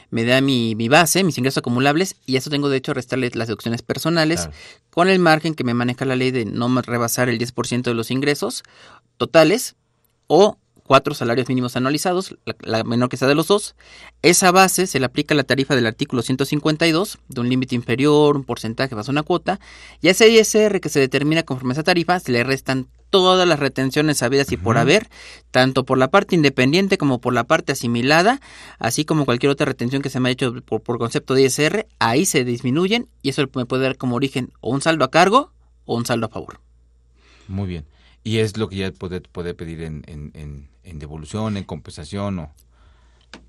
[0.09, 3.47] me da mi, mi, base, mis ingresos acumulables, y eso tengo derecho a restarle las
[3.47, 4.57] deducciones personales, claro.
[4.89, 8.11] con el margen que me maneja la ley de no rebasar el 10% de los
[8.11, 8.63] ingresos
[9.18, 9.76] totales
[10.28, 13.76] o cuatro salarios mínimos anualizados, la, la, menor que sea de los dos.
[14.22, 18.43] Esa base se le aplica la tarifa del artículo 152, de un límite inferior, un
[18.43, 19.59] porcentaje más una cuota,
[20.01, 23.47] y a ese ISR que se determina conforme a esa tarifa, se le restan todas
[23.47, 24.63] las retenciones habidas y uh -huh.
[24.63, 25.09] por haber,
[25.51, 28.41] tanto por la parte independiente como por la parte asimilada,
[28.78, 31.88] así como cualquier otra retención que se me ha hecho por, por concepto de ISR,
[31.99, 35.51] ahí se disminuyen y eso me puede dar como origen o un saldo a cargo
[35.86, 36.59] o un saldo a favor.
[37.47, 37.86] Muy bien.
[38.26, 42.39] Y es lo que ya puede, puede pedir en, en, en, en, devolución, en compensación
[42.39, 42.51] o...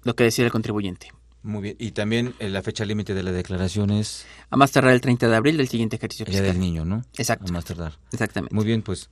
[0.02, 1.12] Lo que decía el contribuyente.
[1.42, 1.76] Muy bien.
[1.78, 4.26] Y también eh, la fecha límite de la declaración es...
[4.50, 6.44] A más tardar el 30 de abril del siguiente ejercicio fiscal.
[6.44, 7.02] Ya del niño, ¿no?
[7.16, 7.46] Exacto.
[7.48, 7.98] A más tardar.
[8.12, 8.54] Exactamente.
[8.54, 9.08] Muy bien, pues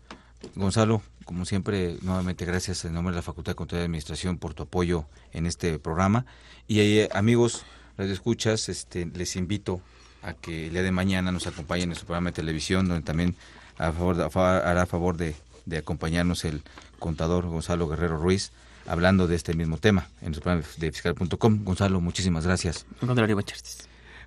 [0.55, 4.53] Gonzalo, como siempre, nuevamente gracias en nombre de la Facultad de Control de Administración por
[4.53, 6.27] tu apoyo en este programa.
[6.69, 7.65] Y eh, amigos,
[7.97, 9.81] radio escuchas, este, les invito
[10.21, 13.35] a que el día de mañana nos acompañen en su programa de televisión, donde también
[13.79, 15.35] a favor, a favor, hará favor de
[15.67, 16.63] de acompañarnos el
[16.99, 18.53] contador Gonzalo Guerrero Ruiz
[18.87, 21.65] hablando de este mismo tema en su programa de fiscal.com.
[21.65, 22.87] Gonzalo, muchísimas gracias.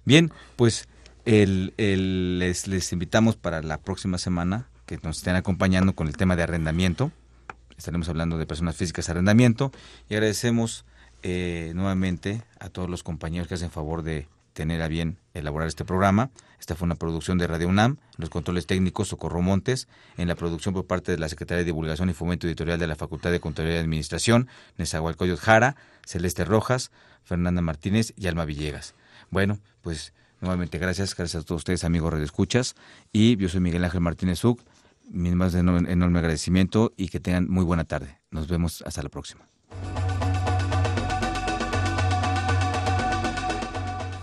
[0.06, 0.88] Bien, pues
[1.26, 6.18] el, el, les, les invitamos para la próxima semana que nos estén acompañando con el
[6.18, 7.12] tema de arrendamiento.
[7.78, 9.72] Estaremos hablando de personas físicas de arrendamiento
[10.10, 10.86] y agradecemos
[11.24, 14.28] eh, nuevamente a todos los compañeros que hacen favor de
[14.58, 16.32] tener a bien elaborar este programa.
[16.60, 19.88] Esta fue una producción de Radio UNAM, los controles técnicos Socorro Montes,
[20.18, 22.96] en la producción por parte de la Secretaría de Divulgación y Fomento Editorial de la
[22.96, 24.48] Facultad de Contaduría y Administración,
[24.78, 25.76] Nezahualcóyotl Jara,
[26.08, 26.90] Celeste Rojas,
[27.24, 28.96] Fernanda Martínez y Alma Villegas.
[29.30, 32.76] Bueno, pues nuevamente gracias, gracias a todos ustedes, amigos Radio Escuchas,
[33.14, 34.60] y yo soy Miguel Ángel Martínez Uc,
[35.08, 38.18] mi más enorme, enorme agradecimiento y que tengan muy buena tarde.
[38.32, 39.48] Nos vemos hasta la próxima.